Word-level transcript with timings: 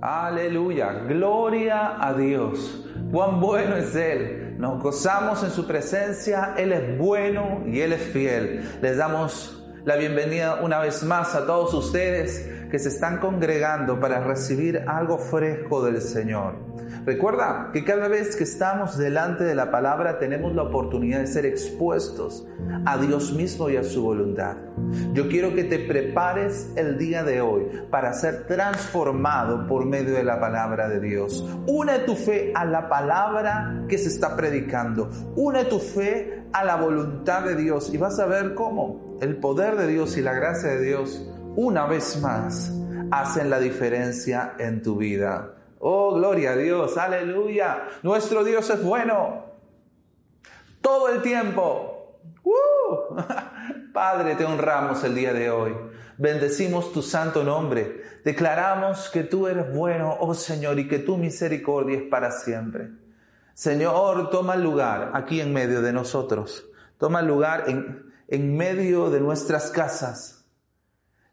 Aleluya, 0.00 0.92
gloria 1.08 1.96
a 2.00 2.14
Dios. 2.14 2.86
Cuán 3.10 3.40
bueno 3.40 3.76
es 3.76 3.94
Él. 3.94 4.56
Nos 4.58 4.82
gozamos 4.82 5.42
en 5.42 5.50
su 5.50 5.66
presencia. 5.66 6.54
Él 6.56 6.72
es 6.72 6.98
bueno 6.98 7.62
y 7.66 7.80
Él 7.80 7.92
es 7.92 8.02
fiel. 8.12 8.78
Les 8.80 8.96
damos 8.96 9.55
la 9.86 9.94
bienvenida 9.94 10.58
una 10.62 10.80
vez 10.80 11.04
más 11.04 11.36
a 11.36 11.46
todos 11.46 11.72
ustedes 11.72 12.44
que 12.72 12.78
se 12.80 12.88
están 12.88 13.18
congregando 13.18 14.00
para 14.00 14.18
recibir 14.18 14.82
algo 14.88 15.16
fresco 15.16 15.84
del 15.84 16.02
Señor. 16.02 16.56
Recuerda 17.04 17.70
que 17.72 17.84
cada 17.84 18.08
vez 18.08 18.34
que 18.34 18.42
estamos 18.42 18.98
delante 18.98 19.44
de 19.44 19.54
la 19.54 19.70
palabra 19.70 20.18
tenemos 20.18 20.52
la 20.56 20.64
oportunidad 20.64 21.20
de 21.20 21.28
ser 21.28 21.46
expuestos 21.46 22.48
a 22.84 22.98
Dios 22.98 23.32
mismo 23.32 23.70
y 23.70 23.76
a 23.76 23.84
su 23.84 24.02
voluntad. 24.02 24.56
Yo 25.12 25.28
quiero 25.28 25.54
que 25.54 25.62
te 25.62 25.78
prepares 25.78 26.72
el 26.74 26.98
día 26.98 27.22
de 27.22 27.40
hoy 27.40 27.66
para 27.88 28.12
ser 28.12 28.48
transformado 28.48 29.68
por 29.68 29.86
medio 29.86 30.14
de 30.14 30.24
la 30.24 30.40
palabra 30.40 30.88
de 30.88 30.98
Dios. 30.98 31.48
Une 31.68 32.00
tu 32.00 32.16
fe 32.16 32.50
a 32.56 32.64
la 32.64 32.88
palabra 32.88 33.84
que 33.88 33.98
se 33.98 34.08
está 34.08 34.34
predicando. 34.36 35.10
Une 35.36 35.64
tu 35.64 35.78
fe 35.78 36.45
a 36.56 36.64
la 36.64 36.76
voluntad 36.76 37.42
de 37.42 37.54
Dios 37.54 37.92
y 37.92 37.98
vas 37.98 38.18
a 38.18 38.24
ver 38.24 38.54
cómo 38.54 39.18
el 39.20 39.36
poder 39.36 39.76
de 39.76 39.86
Dios 39.88 40.16
y 40.16 40.22
la 40.22 40.32
gracia 40.32 40.70
de 40.70 40.80
Dios 40.80 41.22
una 41.54 41.84
vez 41.84 42.18
más 42.22 42.72
hacen 43.10 43.50
la 43.50 43.58
diferencia 43.58 44.54
en 44.58 44.82
tu 44.82 44.96
vida. 44.96 45.54
Oh, 45.80 46.14
gloria 46.14 46.52
a 46.52 46.56
Dios, 46.56 46.96
aleluya. 46.96 47.88
Nuestro 48.02 48.42
Dios 48.42 48.70
es 48.70 48.82
bueno. 48.82 49.44
Todo 50.80 51.10
el 51.10 51.20
tiempo. 51.20 52.20
Padre, 53.92 54.34
te 54.36 54.46
honramos 54.46 55.04
el 55.04 55.14
día 55.14 55.34
de 55.34 55.50
hoy. 55.50 55.76
Bendecimos 56.16 56.90
tu 56.90 57.02
santo 57.02 57.44
nombre. 57.44 58.00
Declaramos 58.24 59.10
que 59.10 59.24
tú 59.24 59.46
eres 59.46 59.74
bueno, 59.74 60.16
oh 60.20 60.32
Señor, 60.32 60.78
y 60.78 60.88
que 60.88 61.00
tu 61.00 61.18
misericordia 61.18 61.98
es 61.98 62.04
para 62.04 62.30
siempre. 62.30 62.92
Señor, 63.56 64.30
toma 64.30 64.54
lugar 64.54 65.10
aquí 65.14 65.40
en 65.40 65.52
medio 65.52 65.82
de 65.82 65.92
nosotros. 65.92 66.66
Toma 66.98 67.22
lugar 67.22 67.64
en, 67.66 68.12
en 68.28 68.56
medio 68.56 69.10
de 69.10 69.20
nuestras 69.20 69.70
casas 69.70 70.36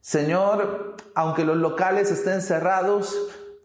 Señor, 0.04 0.98
aunque 1.16 1.46
los 1.46 1.56
locales 1.56 2.12
estén 2.12 2.42
cerrados, 2.42 3.18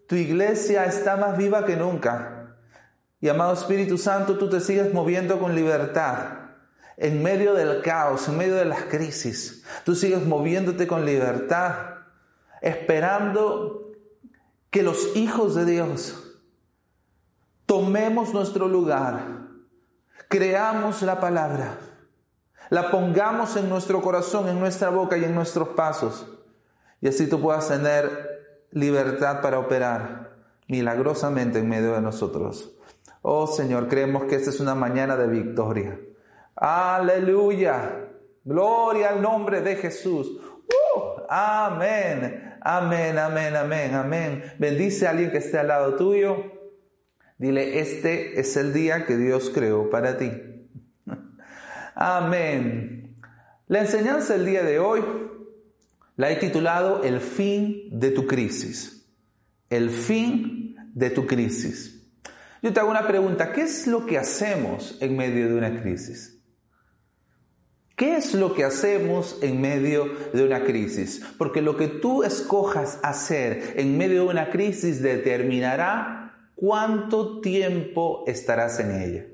tu 0.06 0.14
iglesia 0.14 0.84
está 0.84 1.16
más 1.16 1.36
viva 1.36 1.66
que 1.66 1.74
nunca. 1.74 2.54
Y 3.20 3.28
amado 3.28 3.54
Espíritu 3.54 3.98
Santo, 3.98 4.38
tú 4.38 4.48
te 4.48 4.60
sigues 4.60 4.94
moviendo 4.94 5.40
con 5.40 5.56
libertad 5.56 6.52
en 6.96 7.24
medio 7.24 7.54
del 7.54 7.82
caos, 7.82 8.28
en 8.28 8.38
medio 8.38 8.54
de 8.54 8.66
las 8.66 8.84
crisis. 8.84 9.64
Tú 9.84 9.96
sigues 9.96 10.24
moviéndote 10.24 10.86
con 10.86 11.04
libertad, 11.04 11.74
esperando 12.62 13.90
que 14.70 14.84
los 14.84 15.16
hijos 15.16 15.56
de 15.56 15.64
Dios 15.64 16.27
tomemos 17.68 18.34
nuestro 18.34 18.66
lugar, 18.66 19.20
creamos 20.28 21.02
la 21.02 21.20
palabra 21.20 21.78
la 22.70 22.90
pongamos 22.90 23.56
en 23.56 23.68
nuestro 23.68 24.02
corazón, 24.02 24.48
en 24.48 24.60
nuestra 24.60 24.90
boca 24.90 25.16
y 25.16 25.24
en 25.24 25.34
nuestros 25.34 25.68
pasos. 25.68 26.26
Y 27.00 27.08
así 27.08 27.26
tú 27.28 27.40
puedas 27.40 27.68
tener 27.68 28.66
libertad 28.70 29.40
para 29.40 29.58
operar 29.58 30.36
milagrosamente 30.66 31.60
en 31.60 31.68
medio 31.68 31.94
de 31.94 32.02
nosotros. 32.02 32.74
Oh 33.22 33.46
Señor, 33.46 33.88
creemos 33.88 34.24
que 34.24 34.34
esta 34.34 34.50
es 34.50 34.60
una 34.60 34.74
mañana 34.74 35.16
de 35.16 35.28
victoria. 35.28 35.98
Aleluya. 36.56 38.04
Gloria 38.44 39.10
al 39.10 39.22
nombre 39.22 39.62
de 39.62 39.76
Jesús. 39.76 40.28
Uh, 40.28 41.22
amén. 41.28 42.58
Amén, 42.60 43.18
amén, 43.18 43.56
amén, 43.56 43.94
amén. 43.94 44.54
Bendice 44.58 45.06
a 45.06 45.10
alguien 45.10 45.30
que 45.30 45.38
esté 45.38 45.58
al 45.58 45.68
lado 45.68 45.94
tuyo. 45.94 46.57
Dile, 47.38 47.78
este 47.78 48.40
es 48.40 48.56
el 48.56 48.72
día 48.72 49.06
que 49.06 49.16
Dios 49.16 49.50
creó 49.54 49.90
para 49.90 50.18
ti. 50.18 50.30
Amén. 51.94 53.16
La 53.68 53.80
enseñanza 53.80 54.34
del 54.34 54.44
día 54.44 54.64
de 54.64 54.80
hoy 54.80 55.02
la 56.16 56.32
he 56.32 56.36
titulado 56.36 57.04
El 57.04 57.20
fin 57.20 57.90
de 57.92 58.10
tu 58.10 58.26
crisis. 58.26 59.08
El 59.70 59.90
fin 59.90 60.76
de 60.92 61.10
tu 61.10 61.26
crisis. 61.26 62.10
Yo 62.60 62.72
te 62.72 62.80
hago 62.80 62.90
una 62.90 63.06
pregunta, 63.06 63.52
¿qué 63.52 63.62
es 63.62 63.86
lo 63.86 64.04
que 64.04 64.18
hacemos 64.18 64.98
en 65.00 65.16
medio 65.16 65.48
de 65.48 65.54
una 65.54 65.80
crisis? 65.80 66.42
¿Qué 67.94 68.16
es 68.16 68.34
lo 68.34 68.54
que 68.54 68.64
hacemos 68.64 69.38
en 69.42 69.60
medio 69.60 70.06
de 70.32 70.44
una 70.44 70.64
crisis? 70.64 71.22
Porque 71.36 71.62
lo 71.62 71.76
que 71.76 71.86
tú 71.86 72.24
escojas 72.24 72.98
hacer 73.02 73.74
en 73.76 73.96
medio 73.96 74.24
de 74.24 74.28
una 74.30 74.50
crisis 74.50 75.02
determinará 75.02 76.27
cuánto 76.58 77.40
tiempo 77.40 78.24
estarás 78.26 78.80
en 78.80 79.00
ella. 79.00 79.26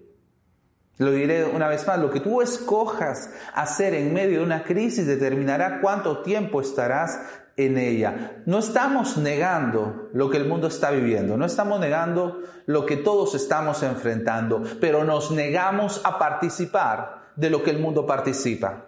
Lo 0.99 1.11
diré 1.11 1.45
una 1.45 1.69
vez 1.69 1.87
más, 1.87 1.99
lo 1.99 2.11
que 2.11 2.21
tú 2.21 2.41
escojas 2.41 3.31
hacer 3.55 3.95
en 3.95 4.13
medio 4.13 4.39
de 4.39 4.45
una 4.45 4.63
crisis 4.63 5.07
determinará 5.07 5.81
cuánto 5.81 6.19
tiempo 6.23 6.61
estarás 6.61 7.21
en 7.57 7.79
ella. 7.79 8.43
No 8.47 8.59
estamos 8.59 9.17
negando 9.17 10.09
lo 10.13 10.31
que 10.31 10.37
el 10.37 10.47
mundo 10.47 10.69
está 10.69 10.91
viviendo, 10.91 11.37
no 11.37 11.47
estamos 11.47 11.81
negando 11.81 12.41
lo 12.67 12.87
que 12.87 12.97
todos 12.97 13.35
estamos 13.35 13.83
enfrentando, 13.83 14.63
pero 14.81 15.03
nos 15.03 15.31
negamos 15.31 16.01
a 16.05 16.19
participar 16.19 17.33
de 17.37 17.51
lo 17.51 17.63
que 17.63 17.71
el 17.71 17.81
mundo 17.81 18.07
participa. 18.07 18.87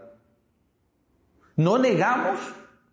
No 1.57 1.79
negamos 1.79 2.39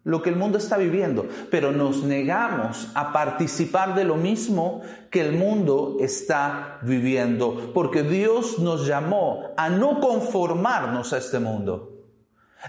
lo 0.03 0.21
que 0.21 0.29
el 0.29 0.35
mundo 0.35 0.57
está 0.57 0.77
viviendo, 0.77 1.27
pero 1.49 1.71
nos 1.71 2.03
negamos 2.03 2.89
a 2.93 3.13
participar 3.13 3.95
de 3.95 4.03
lo 4.03 4.15
mismo 4.15 4.81
que 5.09 5.21
el 5.21 5.33
mundo 5.33 5.97
está 6.01 6.79
viviendo, 6.81 7.71
porque 7.73 8.03
Dios 8.03 8.59
nos 8.59 8.85
llamó 8.85 9.53
a 9.55 9.69
no 9.69 10.01
conformarnos 10.01 11.13
a 11.13 11.17
este 11.17 11.39
mundo. 11.39 11.93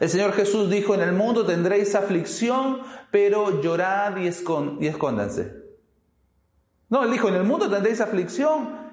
El 0.01 0.09
Señor 0.09 0.33
Jesús 0.33 0.71
dijo, 0.71 0.95
en 0.95 1.03
el 1.03 1.13
mundo 1.13 1.45
tendréis 1.45 1.95
aflicción, 1.95 2.81
pero 3.11 3.63
llorad 3.63 4.17
y, 4.17 4.27
escóndanse. 4.27 5.65
No, 6.89 7.05
él 7.05 7.11
dijo, 7.11 7.29
en 7.29 7.37
el 7.37 7.45
mundo 7.45 7.71
tendréis 7.71 8.01
aflicción, 8.01 8.84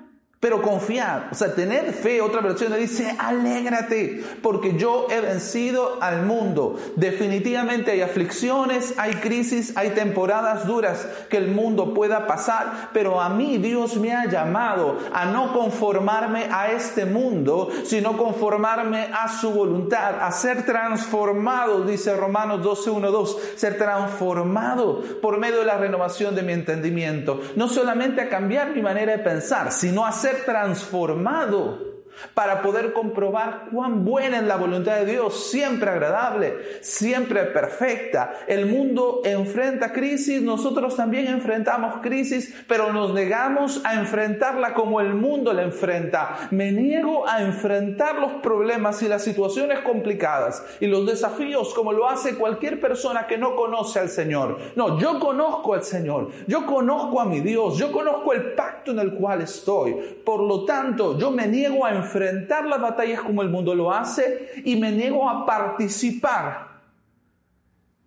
pero 0.41 0.59
confiar, 0.63 1.29
o 1.31 1.35
sea, 1.35 1.53
tener 1.53 1.93
fe, 1.93 2.19
otra 2.19 2.41
versión 2.41 2.71
le 2.71 2.79
dice, 2.79 3.15
alégrate, 3.19 4.23
porque 4.41 4.75
yo 4.75 5.05
he 5.11 5.21
vencido 5.21 5.99
al 6.01 6.25
mundo. 6.25 6.79
Definitivamente 6.95 7.91
hay 7.91 8.01
aflicciones, 8.01 8.95
hay 8.97 9.13
crisis, 9.13 9.71
hay 9.77 9.91
temporadas 9.91 10.65
duras 10.65 11.07
que 11.29 11.37
el 11.37 11.49
mundo 11.49 11.93
pueda 11.93 12.25
pasar, 12.25 12.89
pero 12.91 13.21
a 13.21 13.29
mí 13.29 13.59
Dios 13.59 13.97
me 13.97 14.15
ha 14.15 14.25
llamado 14.25 14.97
a 15.13 15.25
no 15.25 15.53
conformarme 15.53 16.47
a 16.51 16.71
este 16.71 17.05
mundo, 17.05 17.69
sino 17.83 18.17
conformarme 18.17 19.09
a 19.13 19.27
su 19.29 19.51
voluntad, 19.51 20.23
a 20.23 20.31
ser 20.31 20.65
transformado, 20.65 21.85
dice 21.85 22.15
Romanos 22.15 22.63
12, 22.63 22.89
1, 22.89 23.11
2, 23.11 23.37
ser 23.57 23.77
transformado 23.77 25.03
por 25.21 25.37
medio 25.37 25.59
de 25.59 25.65
la 25.65 25.77
renovación 25.77 26.33
de 26.33 26.41
mi 26.41 26.53
entendimiento. 26.53 27.39
No 27.55 27.67
solamente 27.67 28.21
a 28.21 28.29
cambiar 28.29 28.71
mi 28.71 28.81
manera 28.81 29.11
de 29.11 29.19
pensar, 29.19 29.71
sino 29.71 30.03
a 30.03 30.11
ser 30.11 30.30
transformado 30.45 31.90
para 32.33 32.61
poder 32.61 32.93
comprobar 32.93 33.67
cuán 33.71 34.05
buena 34.05 34.37
es 34.37 34.43
la 34.43 34.57
voluntad 34.57 34.97
de 34.97 35.05
Dios, 35.05 35.49
siempre 35.49 35.89
agradable, 35.89 36.55
siempre 36.81 37.45
perfecta. 37.45 38.33
El 38.47 38.65
mundo 38.65 39.21
enfrenta 39.23 39.91
crisis, 39.91 40.41
nosotros 40.41 40.95
también 40.95 41.27
enfrentamos 41.27 42.01
crisis, 42.01 42.53
pero 42.67 42.91
nos 42.93 43.13
negamos 43.13 43.81
a 43.83 43.95
enfrentarla 43.95 44.73
como 44.73 45.01
el 45.01 45.13
mundo 45.13 45.53
la 45.53 45.63
enfrenta. 45.63 46.47
Me 46.51 46.71
niego 46.71 47.27
a 47.27 47.41
enfrentar 47.41 48.15
los 48.15 48.33
problemas 48.41 49.01
y 49.03 49.07
las 49.07 49.23
situaciones 49.23 49.79
complicadas 49.79 50.63
y 50.79 50.87
los 50.87 51.05
desafíos 51.05 51.73
como 51.73 51.93
lo 51.93 52.07
hace 52.09 52.35
cualquier 52.35 52.79
persona 52.79 53.27
que 53.27 53.37
no 53.37 53.55
conoce 53.55 53.99
al 53.99 54.09
Señor. 54.09 54.57
No, 54.75 54.99
yo 54.99 55.19
conozco 55.19 55.73
al 55.73 55.83
Señor, 55.83 56.29
yo 56.47 56.65
conozco 56.65 57.19
a 57.19 57.25
mi 57.25 57.39
Dios, 57.39 57.77
yo 57.77 57.91
conozco 57.91 58.33
el 58.33 58.53
pacto 58.53 58.91
en 58.91 58.99
el 58.99 59.13
cual 59.13 59.41
estoy. 59.41 59.93
Por 60.25 60.41
lo 60.41 60.65
tanto, 60.65 61.17
yo 61.17 61.31
me 61.31 61.47
niego 61.47 61.85
a 61.85 61.91
enfrentar 62.01 62.65
las 62.65 62.81
batallas 62.81 63.21
como 63.21 63.41
el 63.41 63.49
mundo 63.49 63.73
lo 63.75 63.93
hace 63.93 64.49
y 64.65 64.75
me 64.75 64.91
niego 64.91 65.29
a 65.29 65.45
participar 65.45 66.81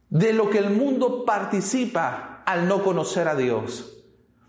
de 0.09 0.33
lo 0.33 0.51
que 0.51 0.59
el 0.59 0.71
mundo 0.71 1.25
participa 1.25 2.43
al 2.47 2.69
no 2.69 2.83
conocer 2.85 3.27
a 3.27 3.35
Dios. 3.35 3.95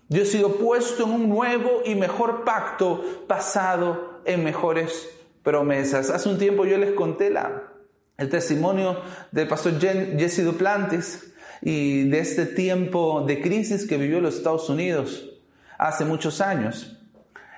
Yo 0.10 0.22
he 0.22 0.26
sido 0.26 0.58
puesto 0.58 1.06
en 1.06 1.12
un 1.12 1.30
nuevo 1.30 1.82
y 1.84 1.96
mejor 1.96 2.44
pacto 2.44 3.04
basado 3.28 4.22
en 4.26 4.44
mejores 4.44 5.10
promesas. 5.42 6.10
Hace 6.10 6.30
un 6.30 6.38
tiempo 6.38 6.66
yo 6.66 6.78
les 6.78 6.92
conté 6.92 7.32
la, 7.32 7.64
el 8.18 8.30
testimonio 8.30 8.98
del 9.32 9.48
pastor 9.48 9.80
Jesse 9.80 10.44
Duplantis 10.44 11.34
y 11.62 12.08
de 12.10 12.20
este 12.20 12.46
tiempo 12.46 13.24
de 13.26 13.42
crisis 13.42 13.88
que 13.88 13.98
vivió 13.98 14.22
los 14.22 14.36
Estados 14.36 14.70
Unidos 14.70 15.32
hace 15.78 16.06
muchos 16.06 16.42
años, 16.42 16.98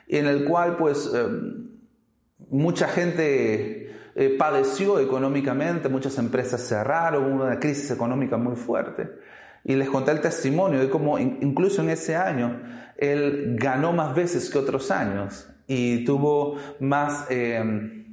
en 0.08 0.26
el 0.26 0.46
cual 0.46 0.78
pues 0.78 1.12
eh, 1.14 1.28
mucha 2.50 2.88
gente 2.88 3.96
eh, 4.16 4.36
padeció 4.38 5.00
económicamente, 5.00 5.90
muchas 5.90 6.18
empresas 6.18 6.68
cerraron, 6.68 7.26
hubo 7.26 7.44
una 7.46 7.60
crisis 7.60 7.92
económica 7.92 8.38
muy 8.38 8.56
fuerte. 8.56 9.10
Y 9.64 9.76
les 9.76 9.90
conté 9.90 10.12
el 10.12 10.22
testimonio 10.22 10.80
de 10.80 10.90
cómo 10.90 11.20
incluso 11.20 11.82
en 11.82 11.90
ese 11.90 12.16
año 12.16 12.62
él 12.96 13.58
ganó 13.60 13.92
más 13.94 14.16
veces 14.16 14.50
que 14.50 14.58
otros 14.58 14.92
años 14.92 15.50
y 15.68 16.06
tuvo 16.06 16.58
más, 16.80 17.28
eh, 17.30 18.06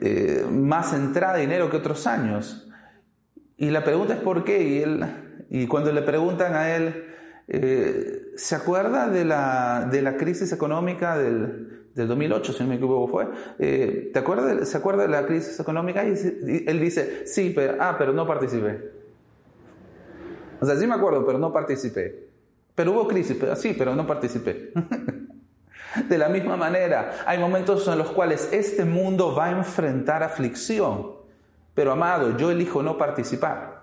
eh, 0.00 0.46
más 0.50 0.92
entrada 0.92 1.34
de 1.34 1.40
dinero 1.40 1.70
que 1.70 1.78
otros 1.78 2.06
años. 2.06 2.68
Y 3.56 3.70
la 3.70 3.82
pregunta 3.82 4.14
es 4.14 4.20
por 4.20 4.44
qué. 4.44 4.62
Y, 4.62 4.82
él, 4.82 5.04
y 5.48 5.66
cuando 5.66 5.92
le 5.92 6.02
preguntan 6.02 6.54
a 6.54 6.76
él, 6.76 7.04
eh, 7.48 8.26
¿se 8.36 8.54
acuerda 8.54 9.08
de 9.08 9.24
la, 9.24 9.88
de 9.90 10.02
la 10.02 10.16
crisis 10.16 10.52
económica 10.52 11.16
del, 11.16 11.73
del 11.94 12.08
2008, 12.08 12.52
si 12.52 12.62
no 12.62 12.68
me 12.68 12.74
equivoco 12.76 13.08
fue? 13.08 13.26
¿te 13.58 14.18
acuerdas 14.18 14.68
¿Se 14.68 14.76
acuerda 14.76 15.02
de 15.02 15.08
la 15.08 15.26
crisis 15.26 15.58
económica? 15.60 16.04
Y, 16.04 16.64
él 16.66 16.80
dice, 16.80 17.26
sí, 17.26 17.52
pero, 17.54 17.76
ah, 17.80 17.96
pero 17.98 18.12
no 18.12 18.26
participé. 18.26 18.90
O 20.60 20.66
sea, 20.66 20.76
sí 20.76 20.86
me 20.86 20.94
acuerdo, 20.94 21.24
pero 21.26 21.38
no 21.38 21.52
participé. 21.52 22.28
Pero 22.74 22.92
hubo 22.92 23.06
crisis, 23.06 23.36
pero 23.38 23.54
sí, 23.56 23.74
pero 23.76 23.94
no 23.94 24.06
participé. 24.06 24.72
De 26.08 26.18
la 26.18 26.28
misma 26.28 26.56
manera, 26.56 27.22
hay 27.24 27.38
momentos 27.38 27.86
en 27.86 27.98
los 27.98 28.10
cuales 28.10 28.48
este 28.52 28.84
mundo 28.84 29.34
va 29.34 29.46
a 29.46 29.50
enfrentar 29.52 30.22
aflicción. 30.24 31.12
Pero 31.74 31.92
amado, 31.92 32.36
yo 32.36 32.50
elijo 32.50 32.82
no 32.82 32.98
participar. 32.98 33.73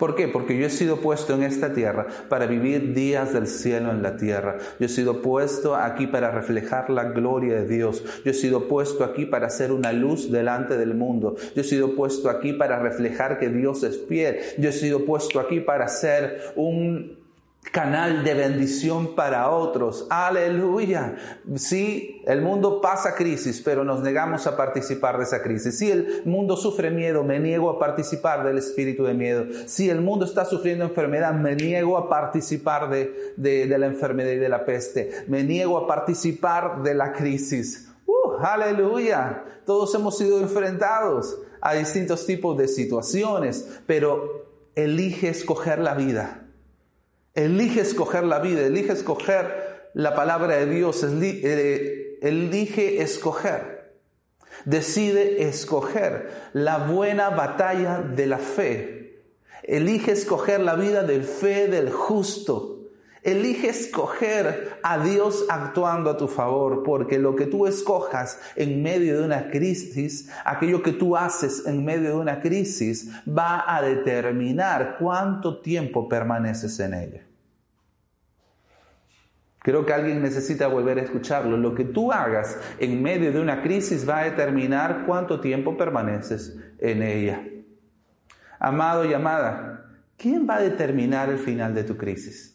¿Por 0.00 0.16
qué? 0.16 0.28
Porque 0.28 0.56
yo 0.56 0.66
he 0.66 0.70
sido 0.70 0.96
puesto 0.96 1.34
en 1.34 1.42
esta 1.42 1.74
tierra 1.74 2.06
para 2.30 2.46
vivir 2.46 2.94
días 2.94 3.34
del 3.34 3.46
cielo 3.46 3.90
en 3.90 4.02
la 4.02 4.16
tierra. 4.16 4.56
Yo 4.78 4.86
he 4.86 4.88
sido 4.88 5.20
puesto 5.20 5.76
aquí 5.76 6.06
para 6.06 6.30
reflejar 6.30 6.88
la 6.88 7.04
gloria 7.04 7.60
de 7.60 7.68
Dios. 7.68 8.02
Yo 8.24 8.30
he 8.30 8.34
sido 8.34 8.66
puesto 8.66 9.04
aquí 9.04 9.26
para 9.26 9.50
ser 9.50 9.72
una 9.72 9.92
luz 9.92 10.32
delante 10.32 10.78
del 10.78 10.94
mundo. 10.94 11.36
Yo 11.54 11.60
he 11.60 11.64
sido 11.64 11.94
puesto 11.94 12.30
aquí 12.30 12.54
para 12.54 12.78
reflejar 12.78 13.38
que 13.38 13.50
Dios 13.50 13.82
es 13.82 14.00
fiel. 14.08 14.38
Yo 14.56 14.70
he 14.70 14.72
sido 14.72 15.04
puesto 15.04 15.38
aquí 15.38 15.60
para 15.60 15.86
ser 15.86 16.54
un 16.56 17.19
canal 17.72 18.24
de 18.24 18.34
bendición 18.34 19.14
para 19.14 19.50
otros. 19.50 20.06
Aleluya. 20.10 21.16
Sí, 21.56 22.22
el 22.26 22.42
mundo 22.42 22.80
pasa 22.80 23.14
crisis, 23.14 23.60
pero 23.64 23.84
nos 23.84 24.00
negamos 24.00 24.46
a 24.46 24.56
participar 24.56 25.18
de 25.18 25.24
esa 25.24 25.42
crisis. 25.42 25.78
Si 25.78 25.90
el 25.90 26.22
mundo 26.24 26.56
sufre 26.56 26.90
miedo, 26.90 27.22
me 27.22 27.38
niego 27.38 27.70
a 27.70 27.78
participar 27.78 28.44
del 28.44 28.58
espíritu 28.58 29.04
de 29.04 29.14
miedo. 29.14 29.44
Si 29.66 29.88
el 29.88 30.00
mundo 30.00 30.24
está 30.24 30.44
sufriendo 30.44 30.84
enfermedad, 30.84 31.32
me 31.32 31.54
niego 31.54 31.96
a 31.96 32.08
participar 32.08 32.90
de, 32.90 33.34
de, 33.36 33.78
la 33.78 33.86
enfermedad 33.86 34.32
y 34.32 34.36
de 34.36 34.48
la 34.48 34.64
peste. 34.64 35.10
Me 35.28 35.44
niego 35.44 35.78
a 35.78 35.86
participar 35.86 36.82
de 36.82 36.94
la 36.94 37.12
crisis. 37.12 37.92
Uh, 38.06 38.36
aleluya. 38.42 39.44
Todos 39.64 39.94
hemos 39.94 40.18
sido 40.18 40.40
enfrentados 40.40 41.38
a 41.60 41.74
distintos 41.74 42.26
tipos 42.26 42.56
de 42.56 42.66
situaciones, 42.66 43.80
pero 43.86 44.48
elige 44.74 45.28
escoger 45.28 45.78
la 45.78 45.94
vida 45.94 46.49
Elige 47.34 47.80
escoger 47.80 48.24
la 48.24 48.40
vida, 48.40 48.66
elige 48.66 48.92
escoger 48.92 49.90
la 49.94 50.14
palabra 50.14 50.56
de 50.56 50.66
Dios, 50.66 51.04
eh, 51.04 52.18
elige 52.22 53.02
escoger. 53.02 53.80
Decide 54.64 55.48
escoger 55.48 56.30
la 56.52 56.78
buena 56.78 57.30
batalla 57.30 58.02
de 58.02 58.26
la 58.26 58.38
fe. 58.38 59.22
Elige 59.62 60.12
escoger 60.12 60.60
la 60.60 60.74
vida 60.74 61.02
del 61.02 61.24
fe 61.24 61.68
del 61.68 61.90
justo. 61.90 62.79
Elige 63.22 63.68
escoger 63.68 64.78
a 64.82 64.98
Dios 65.04 65.44
actuando 65.50 66.08
a 66.08 66.16
tu 66.16 66.26
favor, 66.26 66.82
porque 66.82 67.18
lo 67.18 67.36
que 67.36 67.46
tú 67.46 67.66
escojas 67.66 68.40
en 68.56 68.82
medio 68.82 69.18
de 69.18 69.26
una 69.26 69.50
crisis, 69.50 70.30
aquello 70.44 70.82
que 70.82 70.92
tú 70.92 71.16
haces 71.16 71.66
en 71.66 71.84
medio 71.84 72.10
de 72.10 72.16
una 72.16 72.40
crisis, 72.40 73.10
va 73.28 73.64
a 73.66 73.82
determinar 73.82 74.96
cuánto 74.98 75.60
tiempo 75.60 76.08
permaneces 76.08 76.80
en 76.80 76.94
ella. 76.94 77.26
Creo 79.62 79.84
que 79.84 79.92
alguien 79.92 80.22
necesita 80.22 80.68
volver 80.68 80.98
a 80.98 81.02
escucharlo. 81.02 81.58
Lo 81.58 81.74
que 81.74 81.84
tú 81.84 82.12
hagas 82.12 82.58
en 82.78 83.02
medio 83.02 83.30
de 83.30 83.40
una 83.40 83.62
crisis 83.62 84.08
va 84.08 84.20
a 84.20 84.24
determinar 84.24 85.04
cuánto 85.04 85.40
tiempo 85.40 85.76
permaneces 85.76 86.56
en 86.78 87.02
ella. 87.02 87.44
Amado 88.58 89.04
y 89.04 89.12
amada, 89.12 89.84
¿quién 90.16 90.48
va 90.48 90.56
a 90.56 90.62
determinar 90.62 91.28
el 91.28 91.38
final 91.38 91.74
de 91.74 91.84
tu 91.84 91.98
crisis? 91.98 92.49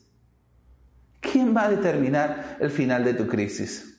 ¿Quién 1.31 1.55
va 1.55 1.65
a 1.65 1.69
determinar 1.69 2.57
el 2.59 2.69
final 2.69 3.03
de 3.03 3.13
tu 3.13 3.27
crisis? 3.27 3.95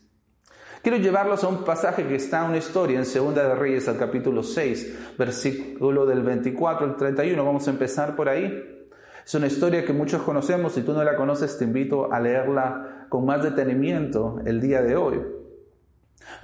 Quiero 0.82 0.98
llevarlos 0.98 1.42
a 1.42 1.48
un 1.48 1.64
pasaje 1.64 2.06
que 2.06 2.14
está 2.14 2.44
en 2.44 2.50
una 2.50 2.58
historia 2.58 2.98
en 2.98 3.04
Segunda 3.04 3.42
de 3.42 3.54
Reyes 3.54 3.88
al 3.88 3.98
capítulo 3.98 4.42
6, 4.42 5.16
versículo 5.18 6.06
del 6.06 6.22
24 6.22 6.86
al 6.86 6.96
31. 6.96 7.44
Vamos 7.44 7.66
a 7.66 7.70
empezar 7.72 8.14
por 8.14 8.28
ahí. 8.28 8.86
Es 9.24 9.34
una 9.34 9.48
historia 9.48 9.84
que 9.84 9.92
muchos 9.92 10.22
conocemos, 10.22 10.74
si 10.74 10.82
tú 10.82 10.92
no 10.92 11.02
la 11.02 11.16
conoces 11.16 11.58
te 11.58 11.64
invito 11.64 12.12
a 12.12 12.20
leerla 12.20 13.06
con 13.08 13.26
más 13.26 13.42
detenimiento 13.42 14.40
el 14.46 14.60
día 14.60 14.80
de 14.82 14.94
hoy. 14.94 15.20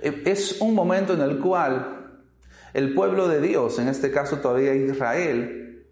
E, 0.01 0.23
es 0.27 0.61
un 0.61 0.75
momento 0.75 1.15
en 1.15 1.21
el 1.21 1.39
cual 1.39 2.21
el 2.75 2.95
pueblo 2.95 3.29
de 3.29 3.41
Dios, 3.41 3.79
en 3.79 3.87
este 3.87 4.11
caso 4.11 4.39
todavía 4.39 4.75
Israel, 4.75 5.87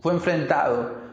fue 0.00 0.12
enfrentado 0.12 1.07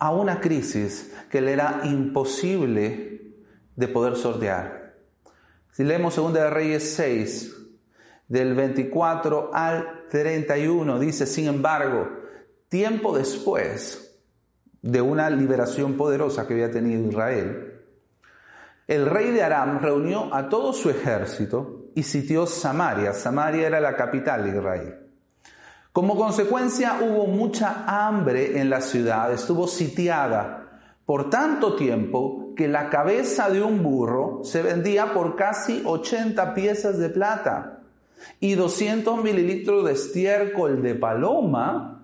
a 0.00 0.10
una 0.10 0.40
crisis 0.40 1.14
que 1.30 1.40
le 1.40 1.52
era 1.52 1.82
imposible 1.84 3.34
de 3.76 3.88
poder 3.88 4.16
sortear. 4.16 4.96
Si 5.70 5.84
leemos 5.84 6.16
2 6.16 6.32
de 6.32 6.50
Reyes 6.50 6.94
6, 6.94 7.56
del 8.26 8.54
24 8.54 9.50
al 9.52 10.06
31, 10.08 10.98
dice, 10.98 11.26
sin 11.26 11.48
embargo, 11.48 12.08
tiempo 12.68 13.16
después, 13.16 14.18
de 14.82 15.02
una 15.02 15.28
liberación 15.28 15.96
poderosa 15.96 16.46
que 16.46 16.54
había 16.54 16.70
tenido 16.70 17.08
Israel, 17.08 17.82
el 18.86 19.06
rey 19.06 19.30
de 19.30 19.42
Aram 19.42 19.80
reunió 19.80 20.34
a 20.34 20.48
todo 20.48 20.72
su 20.72 20.90
ejército 20.90 21.90
y 21.94 22.02
sitió 22.02 22.46
Samaria. 22.46 23.12
Samaria 23.12 23.66
era 23.66 23.80
la 23.80 23.94
capital 23.94 24.44
de 24.44 24.50
Israel. 24.56 25.09
Como 25.92 26.16
consecuencia 26.16 27.00
hubo 27.02 27.26
mucha 27.26 27.84
hambre 27.86 28.60
en 28.60 28.70
la 28.70 28.80
ciudad, 28.80 29.32
estuvo 29.32 29.66
sitiada 29.66 30.56
por 31.04 31.30
tanto 31.30 31.74
tiempo 31.74 32.52
que 32.56 32.68
la 32.68 32.90
cabeza 32.90 33.50
de 33.50 33.62
un 33.62 33.82
burro 33.82 34.40
se 34.44 34.62
vendía 34.62 35.12
por 35.12 35.34
casi 35.34 35.82
80 35.84 36.54
piezas 36.54 36.98
de 36.98 37.08
plata 37.08 37.80
y 38.38 38.54
200 38.54 39.22
mililitros 39.22 39.84
de 39.84 39.92
estiércol 39.92 40.82
de 40.82 40.94
paloma 40.94 42.00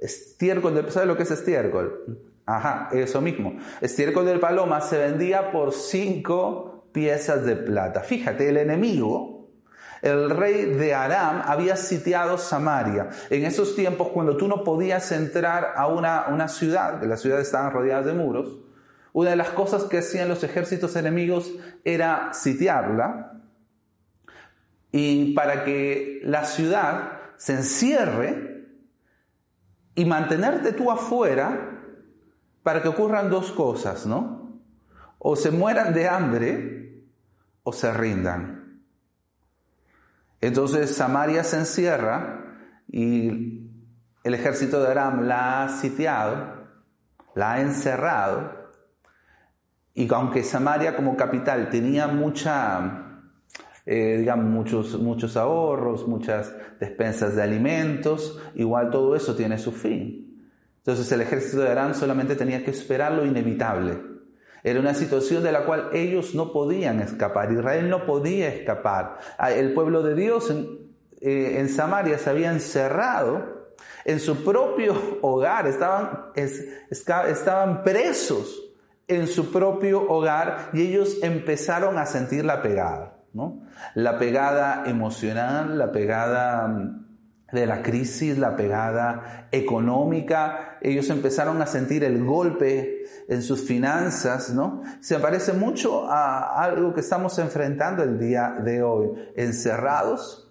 Estiércol 0.00 0.74
del 0.74 0.90
¿sabe 0.90 1.06
lo 1.06 1.16
que 1.16 1.24
es 1.24 1.30
estiércol? 1.30 2.18
Ajá, 2.46 2.88
eso 2.92 3.20
mismo. 3.20 3.58
Estiércol 3.80 4.24
del 4.24 4.40
paloma 4.40 4.80
se 4.80 4.98
vendía 4.98 5.52
por 5.52 5.72
cinco 5.72 6.86
piezas 6.92 7.44
de 7.44 7.54
plata. 7.54 8.00
Fíjate, 8.00 8.48
el 8.48 8.56
enemigo, 8.56 9.39
el 10.02 10.30
rey 10.30 10.64
de 10.66 10.94
Aram, 10.94 11.42
había 11.44 11.76
sitiado 11.76 12.38
Samaria. 12.38 13.10
En 13.28 13.44
esos 13.44 13.74
tiempos, 13.76 14.08
cuando 14.08 14.36
tú 14.36 14.48
no 14.48 14.64
podías 14.64 15.12
entrar 15.12 15.74
a 15.76 15.86
una, 15.86 16.26
una 16.28 16.48
ciudad, 16.48 17.02
las 17.04 17.20
ciudades 17.20 17.46
estaban 17.46 17.72
rodeadas 17.72 18.06
de 18.06 18.12
muros, 18.12 18.58
una 19.12 19.30
de 19.30 19.36
las 19.36 19.50
cosas 19.50 19.84
que 19.84 19.98
hacían 19.98 20.28
los 20.28 20.44
ejércitos 20.44 20.96
enemigos 20.96 21.50
era 21.84 22.32
sitiarla. 22.32 23.42
Y 24.92 25.34
para 25.34 25.64
que 25.64 26.20
la 26.24 26.44
ciudad 26.44 27.12
se 27.36 27.54
encierre, 27.54 28.50
y 29.94 30.04
mantenerte 30.06 30.72
tú 30.72 30.90
afuera 30.90 31.78
para 32.62 32.80
que 32.82 32.88
ocurran 32.88 33.28
dos 33.30 33.52
cosas, 33.52 34.06
¿no? 34.06 34.60
O 35.18 35.36
se 35.36 35.50
mueran 35.50 35.92
de 35.92 36.08
hambre 36.08 37.04
o 37.62 37.72
se 37.72 37.92
rindan. 37.92 38.59
Entonces 40.40 40.94
Samaria 40.94 41.44
se 41.44 41.58
encierra 41.58 42.44
y 42.88 43.70
el 44.24 44.34
ejército 44.34 44.82
de 44.82 44.90
Aram 44.90 45.22
la 45.22 45.64
ha 45.64 45.68
sitiado, 45.68 46.68
la 47.34 47.52
ha 47.52 47.60
encerrado, 47.60 48.60
y 49.94 50.12
aunque 50.12 50.42
Samaria 50.42 50.96
como 50.96 51.16
capital 51.16 51.68
tenía 51.68 52.06
mucha 52.06 53.10
eh, 53.86 54.26
muchos, 54.36 54.98
muchos 55.00 55.36
ahorros, 55.36 56.06
muchas 56.06 56.54
despensas 56.78 57.34
de 57.36 57.42
alimentos, 57.42 58.40
igual 58.54 58.90
todo 58.90 59.16
eso 59.16 59.34
tiene 59.34 59.58
su 59.58 59.72
fin. 59.72 60.48
Entonces 60.78 61.10
el 61.12 61.20
ejército 61.20 61.62
de 61.62 61.70
Arán 61.70 61.94
solamente 61.94 62.36
tenía 62.36 62.64
que 62.64 62.70
esperar 62.70 63.12
lo 63.12 63.26
inevitable. 63.26 64.00
Era 64.62 64.80
una 64.80 64.94
situación 64.94 65.42
de 65.42 65.52
la 65.52 65.64
cual 65.64 65.90
ellos 65.92 66.34
no 66.34 66.52
podían 66.52 67.00
escapar, 67.00 67.52
Israel 67.52 67.88
no 67.88 68.04
podía 68.04 68.48
escapar. 68.48 69.18
Ah, 69.38 69.52
el 69.52 69.72
pueblo 69.72 70.02
de 70.02 70.14
Dios 70.14 70.50
en, 70.50 70.90
eh, 71.20 71.56
en 71.58 71.68
Samaria 71.68 72.18
se 72.18 72.30
había 72.30 72.50
encerrado 72.50 73.60
en 74.04 74.20
su 74.20 74.44
propio 74.44 74.94
hogar, 75.22 75.66
estaban, 75.66 76.26
estaban 76.34 77.82
presos 77.82 78.70
en 79.08 79.26
su 79.26 79.50
propio 79.50 80.08
hogar 80.08 80.70
y 80.72 80.82
ellos 80.82 81.18
empezaron 81.22 81.98
a 81.98 82.06
sentir 82.06 82.44
la 82.44 82.62
pegada, 82.62 83.16
¿no? 83.32 83.62
La 83.94 84.18
pegada 84.18 84.84
emocional, 84.86 85.78
la 85.78 85.90
pegada 85.90 86.68
mm, 86.68 87.09
de 87.52 87.66
la 87.66 87.82
crisis, 87.82 88.38
la 88.38 88.56
pegada 88.56 89.48
económica, 89.50 90.78
ellos 90.80 91.10
empezaron 91.10 91.60
a 91.62 91.66
sentir 91.66 92.04
el 92.04 92.24
golpe 92.24 93.04
en 93.28 93.42
sus 93.42 93.62
finanzas, 93.62 94.50
¿no? 94.50 94.82
Se 95.00 95.18
parece 95.18 95.52
mucho 95.52 96.10
a 96.10 96.62
algo 96.62 96.94
que 96.94 97.00
estamos 97.00 97.38
enfrentando 97.38 98.02
el 98.02 98.18
día 98.18 98.56
de 98.64 98.82
hoy, 98.82 99.08
encerrados, 99.36 100.50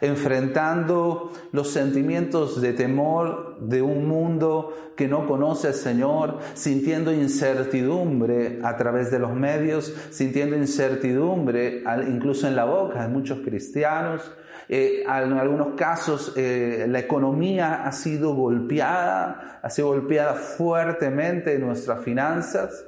enfrentando 0.00 1.30
los 1.52 1.70
sentimientos 1.70 2.60
de 2.60 2.72
temor 2.72 3.60
de 3.60 3.82
un 3.82 4.08
mundo 4.08 4.92
que 4.96 5.06
no 5.06 5.28
conoce 5.28 5.68
al 5.68 5.74
Señor, 5.74 6.38
sintiendo 6.54 7.12
incertidumbre 7.12 8.58
a 8.64 8.76
través 8.76 9.12
de 9.12 9.20
los 9.20 9.32
medios, 9.32 9.94
sintiendo 10.10 10.56
incertidumbre 10.56 11.84
incluso 12.08 12.48
en 12.48 12.56
la 12.56 12.64
boca 12.64 13.02
de 13.02 13.08
muchos 13.08 13.40
cristianos. 13.40 14.32
Eh, 14.74 15.02
en 15.02 15.34
algunos 15.34 15.74
casos 15.74 16.32
eh, 16.34 16.86
la 16.88 16.98
economía 16.98 17.84
ha 17.84 17.92
sido 17.92 18.34
golpeada, 18.34 19.60
ha 19.62 19.68
sido 19.68 19.88
golpeada 19.88 20.32
fuertemente 20.32 21.56
en 21.56 21.60
nuestras 21.60 22.02
finanzas. 22.02 22.82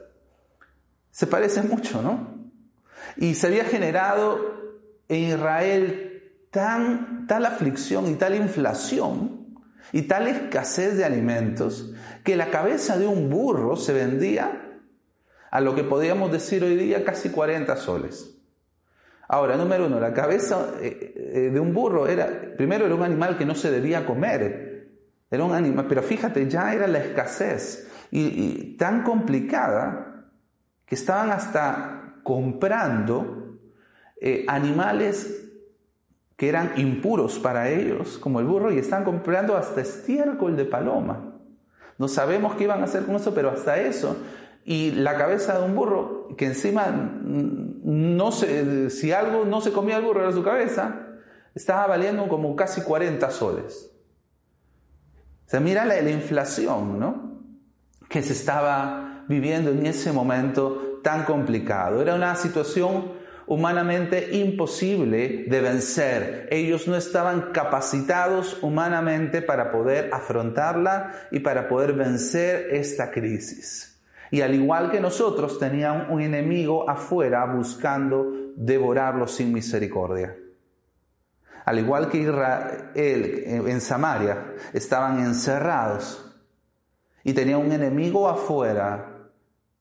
Se 1.10 1.26
parece 1.26 1.60
mucho, 1.60 2.00
¿no? 2.00 2.50
Y 3.18 3.34
se 3.34 3.48
había 3.48 3.66
generado 3.66 4.80
en 5.08 5.24
Israel 5.28 6.22
tal 6.50 7.44
aflicción 7.44 8.08
y 8.08 8.14
tal 8.14 8.34
inflación 8.34 9.58
y 9.92 10.02
tal 10.04 10.26
escasez 10.26 10.96
de 10.96 11.04
alimentos 11.04 11.92
que 12.24 12.34
la 12.34 12.48
cabeza 12.48 12.96
de 12.96 13.06
un 13.06 13.28
burro 13.28 13.76
se 13.76 13.92
vendía 13.92 14.80
a 15.50 15.60
lo 15.60 15.74
que 15.74 15.84
podríamos 15.84 16.32
decir 16.32 16.64
hoy 16.64 16.76
día 16.76 17.04
casi 17.04 17.28
40 17.28 17.76
soles. 17.76 18.33
Ahora, 19.28 19.56
número 19.56 19.86
uno, 19.86 19.98
la 19.98 20.12
cabeza 20.12 20.74
eh, 20.80 21.14
eh, 21.16 21.50
de 21.52 21.60
un 21.60 21.72
burro 21.72 22.06
era, 22.06 22.28
primero 22.56 22.86
era 22.86 22.94
un 22.94 23.02
animal 23.02 23.38
que 23.38 23.46
no 23.46 23.54
se 23.54 23.70
debía 23.70 24.04
comer, 24.04 24.88
era 25.30 25.44
un 25.44 25.52
animal, 25.52 25.86
pero 25.88 26.02
fíjate, 26.02 26.48
ya 26.48 26.74
era 26.74 26.86
la 26.86 26.98
escasez 26.98 27.90
y 28.10 28.76
tan 28.76 29.02
complicada 29.02 30.14
que 30.86 30.94
estaban 30.94 31.30
hasta 31.30 32.20
comprando 32.22 33.58
eh, 34.20 34.44
animales 34.48 35.42
que 36.36 36.48
eran 36.48 36.72
impuros 36.76 37.38
para 37.38 37.68
ellos, 37.68 38.18
como 38.18 38.40
el 38.40 38.46
burro, 38.46 38.72
y 38.72 38.78
están 38.78 39.04
comprando 39.04 39.56
hasta 39.56 39.80
estiércol 39.80 40.56
de 40.56 40.64
paloma. 40.64 41.38
No 41.96 42.08
sabemos 42.08 42.54
qué 42.56 42.64
iban 42.64 42.80
a 42.80 42.84
hacer 42.84 43.04
con 43.04 43.14
eso, 43.14 43.32
pero 43.34 43.50
hasta 43.50 43.78
eso. 43.78 44.16
Y 44.64 44.92
la 44.92 45.16
cabeza 45.16 45.58
de 45.58 45.64
un 45.64 45.74
burro, 45.74 46.28
que 46.36 46.46
encima, 46.46 46.86
no 47.22 48.32
se, 48.32 48.88
si 48.90 49.12
algo 49.12 49.44
no 49.44 49.60
se 49.60 49.72
comía 49.72 49.98
el 49.98 50.04
burro 50.04 50.22
era 50.22 50.32
su 50.32 50.42
cabeza, 50.42 51.06
estaba 51.54 51.86
valiendo 51.86 52.26
como 52.28 52.56
casi 52.56 52.80
40 52.80 53.30
soles. 53.30 53.90
O 55.46 55.50
sea, 55.50 55.60
mira 55.60 55.84
la, 55.84 56.00
la 56.00 56.10
inflación, 56.10 56.98
¿no? 56.98 57.40
Que 58.08 58.22
se 58.22 58.32
estaba 58.32 59.24
viviendo 59.28 59.70
en 59.70 59.84
ese 59.84 60.12
momento 60.12 61.00
tan 61.02 61.24
complicado. 61.24 62.00
Era 62.00 62.14
una 62.14 62.34
situación 62.34 63.12
humanamente 63.46 64.34
imposible 64.36 65.44
de 65.46 65.60
vencer. 65.60 66.48
Ellos 66.50 66.88
no 66.88 66.96
estaban 66.96 67.52
capacitados 67.52 68.58
humanamente 68.62 69.42
para 69.42 69.70
poder 69.70 70.10
afrontarla 70.12 71.28
y 71.30 71.40
para 71.40 71.68
poder 71.68 71.92
vencer 71.92 72.68
esta 72.70 73.10
crisis. 73.10 73.93
Y 74.30 74.40
al 74.40 74.54
igual 74.54 74.90
que 74.90 75.00
nosotros, 75.00 75.58
tenían 75.58 76.10
un 76.10 76.20
enemigo 76.20 76.88
afuera 76.88 77.44
buscando 77.46 78.32
devorarlos 78.56 79.32
sin 79.32 79.52
misericordia. 79.52 80.36
Al 81.64 81.78
igual 81.78 82.08
que 82.08 82.18
Israel 82.18 82.90
en 82.94 83.80
Samaria, 83.80 84.54
estaban 84.72 85.20
encerrados 85.20 86.24
y 87.22 87.32
tenían 87.32 87.60
un 87.60 87.72
enemigo 87.72 88.28
afuera 88.28 89.14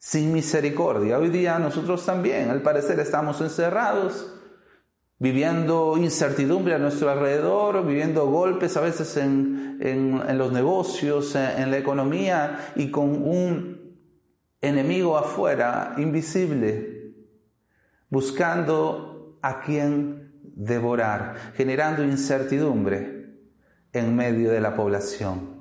sin 0.04 0.34
misericordia. 0.34 1.18
Hoy 1.18 1.30
día 1.30 1.60
nosotros 1.60 2.06
también, 2.06 2.50
al 2.50 2.62
parecer, 2.62 3.00
estamos 3.00 3.40
encerrados, 3.40 4.34
viviendo 5.18 5.96
incertidumbre 5.98 6.74
a 6.74 6.78
nuestro 6.78 7.10
alrededor, 7.10 7.86
viviendo 7.86 8.28
golpes 8.28 8.76
a 8.76 8.82
veces 8.82 9.16
en, 9.16 10.22
los 10.38 10.52
negocios, 10.52 11.36
en, 11.36 11.72
la 11.72 11.78
economía 11.78 12.74
y 12.76 12.92
con 12.92 13.10
un 13.26 13.73
enemigo 14.64 15.18
afuera, 15.18 15.94
invisible, 15.98 17.14
buscando 18.10 19.38
a 19.42 19.60
quien 19.60 20.32
devorar, 20.42 21.36
generando 21.54 22.04
incertidumbre 22.04 23.36
en 23.92 24.16
medio 24.16 24.52
de 24.52 24.62
la 24.62 24.74
población. 24.74 25.54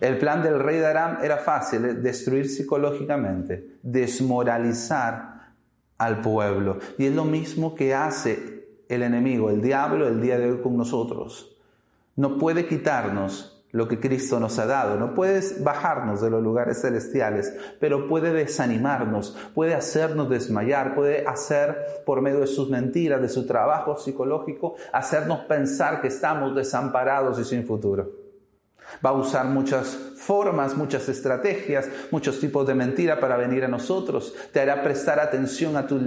El 0.00 0.18
plan 0.18 0.42
del 0.42 0.60
rey 0.60 0.78
de 0.78 0.86
Aram 0.86 1.24
era 1.24 1.38
fácil, 1.38 2.02
destruir 2.02 2.50
psicológicamente, 2.50 3.78
desmoralizar 3.82 5.54
al 5.96 6.20
pueblo. 6.20 6.78
Y 6.98 7.06
es 7.06 7.14
lo 7.14 7.24
mismo 7.24 7.74
que 7.74 7.94
hace 7.94 8.84
el 8.90 9.02
enemigo, 9.02 9.48
el 9.48 9.62
diablo, 9.62 10.06
el 10.06 10.20
día 10.20 10.38
de 10.38 10.50
hoy 10.50 10.60
con 10.60 10.76
nosotros. 10.76 11.56
No 12.14 12.36
puede 12.36 12.66
quitarnos 12.66 13.55
lo 13.76 13.86
que 13.86 14.00
Cristo 14.00 14.40
nos 14.40 14.58
ha 14.58 14.64
dado, 14.64 14.96
no 14.96 15.14
puede 15.14 15.42
bajarnos 15.62 16.22
de 16.22 16.30
los 16.30 16.42
lugares 16.42 16.80
celestiales, 16.80 17.54
pero 17.78 18.08
puede 18.08 18.32
desanimarnos, 18.32 19.36
puede 19.54 19.74
hacernos 19.74 20.30
desmayar, 20.30 20.94
puede 20.94 21.26
hacer 21.26 21.76
por 22.06 22.22
medio 22.22 22.40
de 22.40 22.46
sus 22.46 22.70
mentiras, 22.70 23.20
de 23.20 23.28
su 23.28 23.46
trabajo 23.46 23.98
psicológico, 23.98 24.76
hacernos 24.94 25.40
pensar 25.40 26.00
que 26.00 26.08
estamos 26.08 26.56
desamparados 26.56 27.38
y 27.38 27.44
sin 27.44 27.66
futuro. 27.66 28.10
Va 29.04 29.10
a 29.10 29.12
usar 29.12 29.44
muchas 29.44 29.88
formas, 30.16 30.74
muchas 30.74 31.06
estrategias, 31.10 31.86
muchos 32.10 32.40
tipos 32.40 32.66
de 32.66 32.74
mentira 32.74 33.20
para 33.20 33.36
venir 33.36 33.62
a 33.64 33.68
nosotros. 33.68 34.34
Te 34.52 34.60
hará 34.60 34.82
prestar 34.82 35.20
atención 35.20 35.76
a 35.76 35.86
tus, 35.86 36.00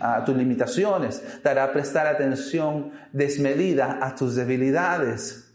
a 0.00 0.24
tus 0.24 0.34
limitaciones. 0.34 1.22
Te 1.42 1.48
hará 1.50 1.70
prestar 1.72 2.06
atención 2.06 2.92
desmedida 3.12 3.98
a 4.00 4.14
tus 4.14 4.34
debilidades. 4.34 5.51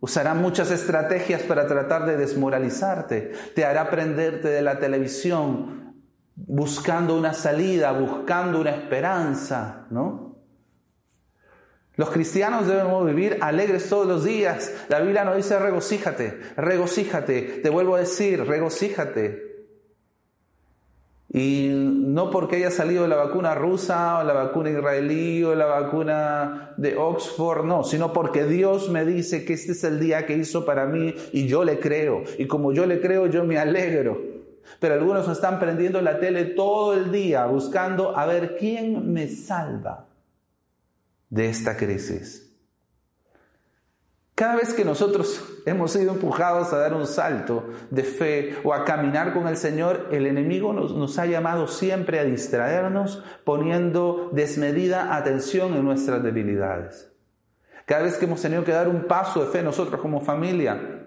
Usará 0.00 0.32
muchas 0.34 0.70
estrategias 0.70 1.42
para 1.42 1.66
tratar 1.66 2.06
de 2.06 2.16
desmoralizarte. 2.16 3.32
Te 3.54 3.64
hará 3.64 3.90
prenderte 3.90 4.48
de 4.48 4.62
la 4.62 4.78
televisión 4.78 5.94
buscando 6.34 7.16
una 7.16 7.34
salida, 7.34 7.92
buscando 7.92 8.60
una 8.60 8.70
esperanza, 8.70 9.86
¿no? 9.90 10.30
Los 11.96 12.10
cristianos 12.10 12.66
debemos 12.66 13.04
vivir 13.04 13.36
alegres 13.42 13.90
todos 13.90 14.06
los 14.06 14.24
días. 14.24 14.72
La 14.88 15.00
Biblia 15.00 15.22
nos 15.22 15.36
dice 15.36 15.58
regocíjate, 15.58 16.40
regocíjate. 16.56 17.60
Te 17.62 17.68
vuelvo 17.68 17.96
a 17.96 18.00
decir, 18.00 18.46
regocíjate. 18.46 19.49
Y 21.32 21.68
no 21.72 22.30
porque 22.30 22.56
haya 22.56 22.72
salido 22.72 23.06
la 23.06 23.14
vacuna 23.14 23.54
rusa 23.54 24.18
o 24.18 24.24
la 24.24 24.32
vacuna 24.32 24.70
israelí 24.70 25.44
o 25.44 25.54
la 25.54 25.66
vacuna 25.66 26.74
de 26.76 26.96
Oxford, 26.96 27.64
no, 27.64 27.84
sino 27.84 28.12
porque 28.12 28.46
Dios 28.46 28.90
me 28.90 29.04
dice 29.04 29.44
que 29.44 29.52
este 29.52 29.72
es 29.72 29.84
el 29.84 30.00
día 30.00 30.26
que 30.26 30.36
hizo 30.36 30.64
para 30.64 30.86
mí 30.86 31.14
y 31.32 31.46
yo 31.46 31.62
le 31.62 31.78
creo. 31.78 32.24
Y 32.36 32.48
como 32.48 32.72
yo 32.72 32.84
le 32.84 33.00
creo, 33.00 33.28
yo 33.28 33.44
me 33.44 33.58
alegro. 33.58 34.20
Pero 34.80 34.94
algunos 34.94 35.28
están 35.28 35.60
prendiendo 35.60 36.00
la 36.02 36.18
tele 36.18 36.46
todo 36.46 36.94
el 36.94 37.12
día 37.12 37.46
buscando 37.46 38.16
a 38.16 38.26
ver 38.26 38.56
quién 38.56 39.12
me 39.12 39.28
salva 39.28 40.08
de 41.28 41.48
esta 41.48 41.76
crisis. 41.76 42.49
Cada 44.40 44.56
vez 44.56 44.72
que 44.72 44.86
nosotros 44.86 45.44
hemos 45.66 45.90
sido 45.90 46.14
empujados 46.14 46.72
a 46.72 46.78
dar 46.78 46.94
un 46.94 47.06
salto 47.06 47.62
de 47.90 48.02
fe 48.04 48.56
o 48.64 48.72
a 48.72 48.86
caminar 48.86 49.34
con 49.34 49.46
el 49.46 49.58
Señor, 49.58 50.08
el 50.12 50.26
enemigo 50.26 50.72
nos, 50.72 51.18
ha 51.18 51.26
llamado 51.26 51.66
siempre 51.66 52.18
a 52.18 52.24
distraernos 52.24 53.22
poniendo 53.44 54.30
desmedida 54.32 55.14
atención 55.14 55.74
en 55.74 55.84
nuestras 55.84 56.22
debilidades. 56.22 57.12
Cada 57.84 58.04
vez 58.04 58.16
que 58.16 58.24
hemos 58.24 58.40
tenido 58.40 58.64
que 58.64 58.72
dar 58.72 58.88
un 58.88 59.02
paso 59.02 59.44
de 59.44 59.50
fe 59.50 59.62
nosotros 59.62 60.00
como 60.00 60.22
familia, 60.22 60.99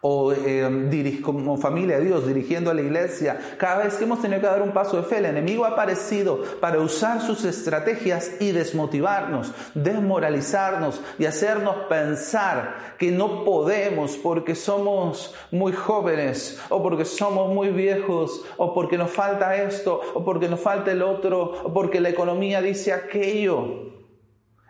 o 0.00 0.32
eh, 0.32 1.20
como 1.22 1.56
familia 1.56 1.98
de 1.98 2.06
Dios 2.06 2.26
dirigiendo 2.26 2.70
a 2.70 2.74
la 2.74 2.82
iglesia, 2.82 3.38
cada 3.58 3.84
vez 3.84 3.94
que 3.94 4.04
hemos 4.04 4.22
tenido 4.22 4.40
que 4.40 4.46
dar 4.46 4.62
un 4.62 4.72
paso 4.72 4.96
de 4.96 5.02
fe, 5.02 5.18
el 5.18 5.26
enemigo 5.26 5.64
ha 5.64 5.70
aparecido 5.70 6.42
para 6.60 6.78
usar 6.78 7.20
sus 7.20 7.44
estrategias 7.44 8.32
y 8.40 8.52
desmotivarnos, 8.52 9.52
desmoralizarnos 9.74 11.00
y 11.18 11.24
hacernos 11.24 11.76
pensar 11.88 12.94
que 12.98 13.10
no 13.10 13.44
podemos 13.44 14.16
porque 14.16 14.54
somos 14.54 15.34
muy 15.50 15.72
jóvenes 15.72 16.60
o 16.68 16.82
porque 16.82 17.04
somos 17.04 17.52
muy 17.52 17.70
viejos 17.70 18.42
o 18.56 18.74
porque 18.74 18.98
nos 18.98 19.10
falta 19.10 19.56
esto 19.56 20.00
o 20.14 20.24
porque 20.24 20.48
nos 20.48 20.60
falta 20.60 20.92
el 20.92 21.02
otro 21.02 21.62
o 21.64 21.72
porque 21.72 22.00
la 22.00 22.10
economía 22.10 22.62
dice 22.62 22.92
aquello. 22.92 23.97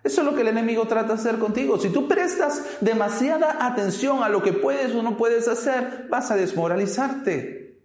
Eso 0.08 0.22
es 0.22 0.26
lo 0.26 0.34
que 0.34 0.40
el 0.40 0.48
enemigo 0.48 0.88
trata 0.88 1.08
de 1.08 1.20
hacer 1.20 1.38
contigo. 1.38 1.78
Si 1.78 1.90
tú 1.90 2.08
prestas 2.08 2.78
demasiada 2.80 3.66
atención 3.66 4.22
a 4.22 4.30
lo 4.30 4.42
que 4.42 4.54
puedes 4.54 4.94
o 4.94 5.02
no 5.02 5.18
puedes 5.18 5.46
hacer, 5.48 6.06
vas 6.08 6.30
a 6.30 6.36
desmoralizarte. 6.36 7.78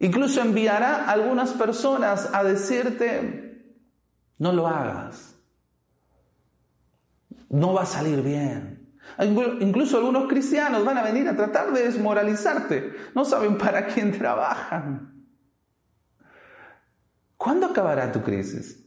Incluso 0.00 0.42
enviará 0.42 1.06
a 1.06 1.12
algunas 1.12 1.52
personas 1.52 2.28
a 2.34 2.44
decirte, 2.44 3.72
no 4.36 4.52
lo 4.52 4.68
hagas. 4.68 5.34
No 7.48 7.72
va 7.72 7.84
a 7.84 7.86
salir 7.86 8.20
bien. 8.20 8.98
Incluso 9.60 9.96
algunos 9.96 10.28
cristianos 10.28 10.84
van 10.84 10.98
a 10.98 11.02
venir 11.02 11.26
a 11.26 11.34
tratar 11.34 11.72
de 11.72 11.84
desmoralizarte. 11.84 12.92
No 13.14 13.24
saben 13.24 13.56
para 13.56 13.86
quién 13.86 14.12
trabajan. 14.12 15.24
¿Cuándo 17.38 17.64
acabará 17.64 18.12
tu 18.12 18.22
crisis? 18.22 18.83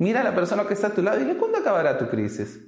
Mira 0.00 0.22
a 0.22 0.24
la 0.24 0.34
persona 0.34 0.66
que 0.66 0.72
está 0.72 0.86
a 0.86 0.94
tu 0.94 1.02
lado 1.02 1.18
y 1.18 1.24
dile, 1.24 1.36
¿cuándo 1.36 1.58
acabará 1.58 1.98
tu 1.98 2.08
crisis? 2.08 2.58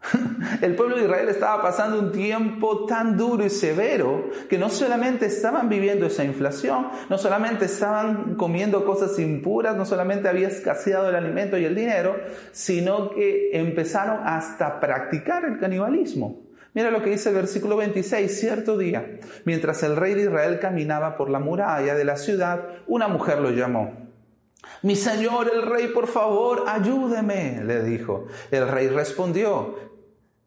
El 0.62 0.74
pueblo 0.74 0.96
de 0.96 1.02
Israel 1.02 1.28
estaba 1.28 1.60
pasando 1.60 1.98
un 1.98 2.12
tiempo 2.12 2.86
tan 2.86 3.18
duro 3.18 3.44
y 3.44 3.50
severo 3.50 4.30
que 4.48 4.56
no 4.56 4.70
solamente 4.70 5.26
estaban 5.26 5.68
viviendo 5.68 6.06
esa 6.06 6.24
inflación, 6.24 6.88
no 7.10 7.18
solamente 7.18 7.66
estaban 7.66 8.36
comiendo 8.36 8.86
cosas 8.86 9.18
impuras, 9.18 9.76
no 9.76 9.84
solamente 9.84 10.28
había 10.28 10.48
escaseado 10.48 11.10
el 11.10 11.14
alimento 11.14 11.58
y 11.58 11.66
el 11.66 11.74
dinero, 11.74 12.16
sino 12.52 13.10
que 13.10 13.50
empezaron 13.52 14.26
hasta 14.26 14.66
a 14.68 14.80
practicar 14.80 15.44
el 15.44 15.58
canibalismo. 15.58 16.40
Mira 16.72 16.90
lo 16.90 17.02
que 17.02 17.10
dice 17.10 17.28
el 17.28 17.34
versículo 17.34 17.76
26. 17.76 18.40
Cierto 18.40 18.78
día, 18.78 19.18
mientras 19.44 19.82
el 19.82 19.96
rey 19.96 20.14
de 20.14 20.22
Israel 20.22 20.58
caminaba 20.58 21.18
por 21.18 21.28
la 21.28 21.38
muralla 21.38 21.94
de 21.94 22.04
la 22.06 22.16
ciudad, 22.16 22.66
una 22.86 23.08
mujer 23.08 23.40
lo 23.40 23.50
llamó. 23.50 24.01
Mi 24.82 24.96
señor 24.96 25.50
el 25.52 25.62
rey, 25.62 25.88
por 25.88 26.06
favor, 26.06 26.64
ayúdeme, 26.66 27.62
le 27.64 27.82
dijo. 27.82 28.26
El 28.50 28.68
rey 28.68 28.88
respondió, 28.88 29.76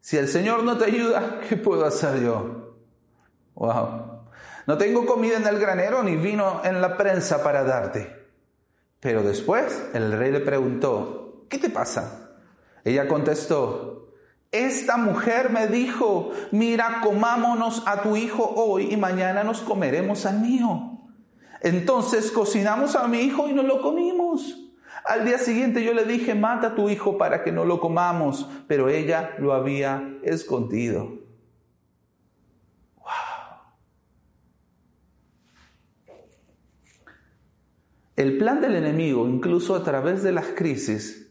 si 0.00 0.16
el 0.16 0.28
Señor 0.28 0.62
no 0.62 0.78
te 0.78 0.84
ayuda, 0.84 1.40
¿qué 1.48 1.56
puedo 1.56 1.84
hacer 1.84 2.22
yo? 2.22 2.74
Wow. 3.54 4.22
No 4.66 4.78
tengo 4.78 5.06
comida 5.06 5.36
en 5.36 5.46
el 5.46 5.58
granero 5.58 6.02
ni 6.02 6.16
vino 6.16 6.60
en 6.64 6.80
la 6.80 6.96
prensa 6.96 7.42
para 7.42 7.64
darte. 7.64 8.14
Pero 9.00 9.22
después 9.22 9.88
el 9.94 10.12
rey 10.12 10.30
le 10.32 10.40
preguntó, 10.40 11.46
¿qué 11.48 11.58
te 11.58 11.70
pasa? 11.70 12.30
Ella 12.84 13.08
contestó, 13.08 14.12
esta 14.52 14.96
mujer 14.96 15.50
me 15.50 15.66
dijo, 15.66 16.30
mira, 16.52 17.00
comámonos 17.02 17.82
a 17.86 18.02
tu 18.02 18.16
hijo 18.16 18.44
hoy 18.44 18.92
y 18.92 18.96
mañana 18.96 19.44
nos 19.44 19.60
comeremos 19.60 20.24
al 20.24 20.40
mío. 20.40 20.95
Entonces 21.60 22.30
cocinamos 22.30 22.96
a 22.96 23.08
mi 23.08 23.20
hijo 23.20 23.48
y 23.48 23.52
no 23.52 23.62
lo 23.62 23.80
comimos. 23.80 24.62
Al 25.04 25.24
día 25.24 25.38
siguiente 25.38 25.84
yo 25.84 25.94
le 25.94 26.04
dije, 26.04 26.34
mata 26.34 26.68
a 26.68 26.74
tu 26.74 26.88
hijo 26.88 27.16
para 27.16 27.44
que 27.44 27.52
no 27.52 27.64
lo 27.64 27.80
comamos, 27.80 28.48
pero 28.66 28.88
ella 28.88 29.36
lo 29.38 29.52
había 29.52 30.18
escondido. 30.22 31.20
Wow. 32.96 33.06
El 38.16 38.38
plan 38.38 38.60
del 38.60 38.74
enemigo, 38.74 39.28
incluso 39.28 39.76
a 39.76 39.84
través 39.84 40.24
de 40.24 40.32
las 40.32 40.46
crisis, 40.46 41.30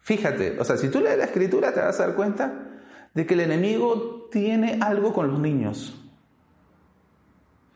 fíjate, 0.00 0.60
o 0.60 0.64
sea, 0.64 0.76
si 0.76 0.90
tú 0.90 1.00
lees 1.00 1.16
la 1.16 1.24
escritura 1.24 1.72
te 1.72 1.80
vas 1.80 1.98
a 1.98 2.06
dar 2.06 2.14
cuenta 2.14 2.68
de 3.14 3.26
que 3.26 3.34
el 3.34 3.40
enemigo 3.40 4.28
tiene 4.30 4.78
algo 4.82 5.14
con 5.14 5.28
los 5.28 5.38
niños 5.38 6.01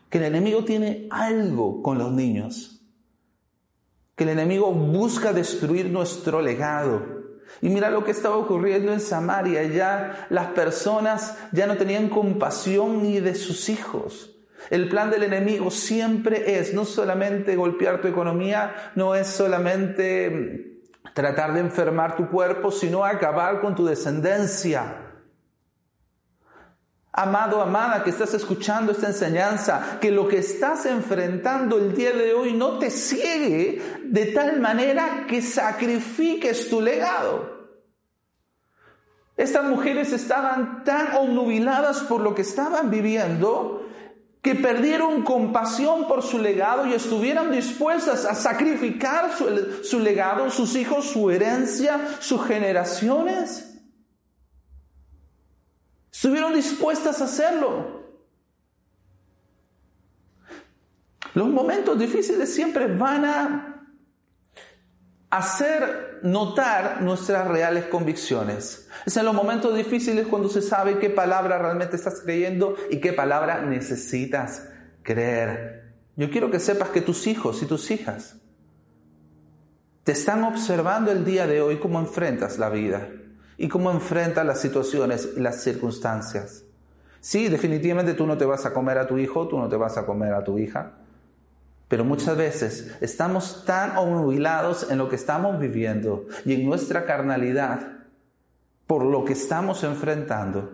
que 0.09 0.19
el 0.19 0.25
enemigo 0.25 0.63
tiene 0.63 1.07
algo 1.09 1.81
con 1.81 1.97
los 1.97 2.11
niños, 2.11 2.81
que 4.15 4.23
el 4.23 4.31
enemigo 4.31 4.71
busca 4.71 5.33
destruir 5.33 5.89
nuestro 5.89 6.41
legado. 6.41 7.17
Y 7.61 7.69
mira 7.69 7.89
lo 7.89 8.03
que 8.03 8.11
estaba 8.11 8.37
ocurriendo 8.37 8.91
en 8.91 8.99
Samaria, 8.99 9.63
ya 9.63 10.27
las 10.29 10.47
personas 10.47 11.37
ya 11.51 11.67
no 11.67 11.77
tenían 11.77 12.09
compasión 12.09 13.03
ni 13.03 13.19
de 13.19 13.35
sus 13.35 13.69
hijos. 13.69 14.35
El 14.69 14.89
plan 14.89 15.11
del 15.11 15.23
enemigo 15.23 15.71
siempre 15.71 16.59
es 16.59 16.73
no 16.73 16.83
solamente 16.83 17.55
golpear 17.55 18.01
tu 18.01 18.07
economía, 18.07 18.91
no 18.95 19.15
es 19.15 19.27
solamente 19.27 20.81
tratar 21.13 21.53
de 21.53 21.61
enfermar 21.61 22.15
tu 22.15 22.29
cuerpo, 22.29 22.71
sino 22.71 23.05
acabar 23.05 23.61
con 23.61 23.75
tu 23.75 23.85
descendencia 23.85 25.06
amado, 27.17 27.63
amada, 27.63 28.03
que 28.03 28.11
estás 28.11 28.35
escuchando 28.35 28.91
esta 28.91 29.07
enseñanza, 29.07 29.97
que 29.99 30.11
lo 30.11 30.27
que 30.27 30.37
estás 30.37 30.85
enfrentando 30.85 31.79
el 31.79 31.95
día 31.95 32.11
de 32.11 32.35
hoy 32.35 32.53
no 32.53 32.77
te 32.77 32.91
ciegue 32.91 33.81
de 34.03 34.27
tal 34.27 34.59
manera 34.59 35.25
que 35.27 35.41
sacrifiques 35.41 36.69
tu 36.69 36.79
legado. 36.79 37.57
Estas 39.35 39.65
mujeres 39.65 40.13
estaban 40.13 40.83
tan 40.83 41.15
obnubiladas 41.15 42.01
por 42.01 42.21
lo 42.21 42.35
que 42.35 42.43
estaban 42.43 42.91
viviendo 42.91 43.83
que 44.43 44.53
perdieron 44.53 45.23
compasión 45.23 46.07
por 46.07 46.21
su 46.21 46.37
legado 46.37 46.85
y 46.85 46.93
estuvieron 46.93 47.51
dispuestas 47.51 48.25
a 48.25 48.35
sacrificar 48.35 49.31
su 49.83 49.99
legado, 49.99 50.51
sus 50.51 50.75
hijos, 50.75 51.05
su 51.05 51.31
herencia, 51.31 51.99
sus 52.19 52.45
generaciones 52.45 53.76
Estuvieron 56.17 56.55
dispuestas 56.55 57.21
a 57.21 57.25
hacerlo. 57.25 58.01
Los 61.35 61.47
momentos 61.47 61.99
difíciles 61.99 62.51
siempre 62.51 62.87
van 62.87 63.23
a 63.23 63.85
hacer 65.29 66.21
notar 66.23 67.03
nuestras 67.03 67.47
reales 67.47 67.85
convicciones. 67.85 68.89
Es 69.05 69.15
en 69.15 69.25
los 69.25 69.35
momentos 69.35 69.75
difíciles 69.75 70.25
cuando 70.25 70.49
se 70.49 70.63
sabe 70.63 70.97
qué 70.97 71.11
palabra 71.11 71.59
realmente 71.59 71.97
estás 71.97 72.21
creyendo 72.21 72.75
y 72.89 72.99
qué 72.99 73.13
palabra 73.13 73.61
necesitas 73.61 74.67
creer. 75.03 75.93
Yo 76.15 76.31
quiero 76.31 76.49
que 76.49 76.59
sepas 76.59 76.89
que 76.89 77.01
tus 77.01 77.27
hijos 77.27 77.61
y 77.61 77.67
tus 77.67 77.91
hijas 77.91 78.37
te 80.03 80.13
están 80.13 80.43
observando 80.45 81.11
el 81.11 81.23
día 81.23 81.45
de 81.45 81.61
hoy 81.61 81.77
cómo 81.77 81.99
enfrentas 81.99 82.57
la 82.57 82.69
vida 82.69 83.07
y 83.57 83.67
cómo 83.67 83.91
enfrenta 83.91 84.43
las 84.43 84.61
situaciones 84.61 85.29
y 85.35 85.39
las 85.39 85.61
circunstancias. 85.63 86.63
Sí, 87.19 87.49
definitivamente 87.49 88.13
tú 88.13 88.27
no 88.27 88.37
te 88.37 88.45
vas 88.45 88.65
a 88.65 88.73
comer 88.73 88.97
a 88.99 89.07
tu 89.07 89.17
hijo, 89.17 89.47
tú 89.47 89.57
no 89.57 89.67
te 89.67 89.75
vas 89.75 89.97
a 89.97 90.05
comer 90.05 90.33
a 90.33 90.43
tu 90.43 90.59
hija, 90.59 90.93
pero 91.87 92.05
muchas 92.05 92.37
veces 92.37 92.95
estamos 93.01 93.65
tan 93.65 93.97
obnubilados 93.97 94.91
en 94.91 94.97
lo 94.97 95.09
que 95.09 95.15
estamos 95.15 95.59
viviendo 95.59 96.25
y 96.45 96.53
en 96.53 96.65
nuestra 96.65 97.05
carnalidad 97.05 97.97
por 98.85 99.03
lo 99.03 99.25
que 99.25 99.33
estamos 99.33 99.83
enfrentando, 99.83 100.71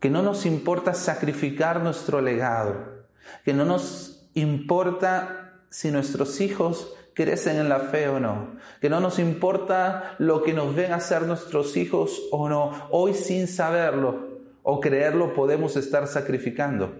que 0.00 0.10
no 0.10 0.22
nos 0.22 0.46
importa 0.46 0.94
sacrificar 0.94 1.80
nuestro 1.80 2.20
legado, 2.20 3.04
que 3.44 3.54
no 3.54 3.64
nos 3.64 4.28
importa 4.34 5.60
si 5.70 5.90
nuestros 5.90 6.40
hijos 6.40 6.94
crecen 7.14 7.56
en 7.56 7.68
la 7.68 7.80
fe 7.80 8.08
o 8.08 8.20
no, 8.20 8.56
que 8.80 8.90
no 8.90 9.00
nos 9.00 9.18
importa 9.18 10.16
lo 10.18 10.42
que 10.42 10.52
nos 10.52 10.74
ven 10.74 10.92
hacer 10.92 11.22
nuestros 11.22 11.76
hijos 11.76 12.22
o 12.30 12.48
no, 12.48 12.88
hoy 12.90 13.14
sin 13.14 13.46
saberlo 13.46 14.34
o 14.62 14.80
creerlo 14.80 15.32
podemos 15.32 15.76
estar 15.76 16.06
sacrificando 16.06 16.94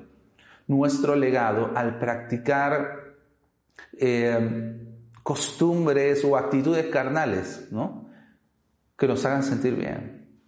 nuestro 0.67 1.17
legado 1.17 1.73
al 1.75 1.99
practicar 1.99 3.15
eh, 3.99 4.81
costumbres 5.23 6.25
o 6.25 6.37
actitudes 6.37 6.87
carnales, 6.87 7.69
¿no? 7.71 8.09
Que 8.97 9.09
nos 9.09 9.25
hagan 9.25 9.43
sentir 9.43 9.75
bien. 9.75 10.39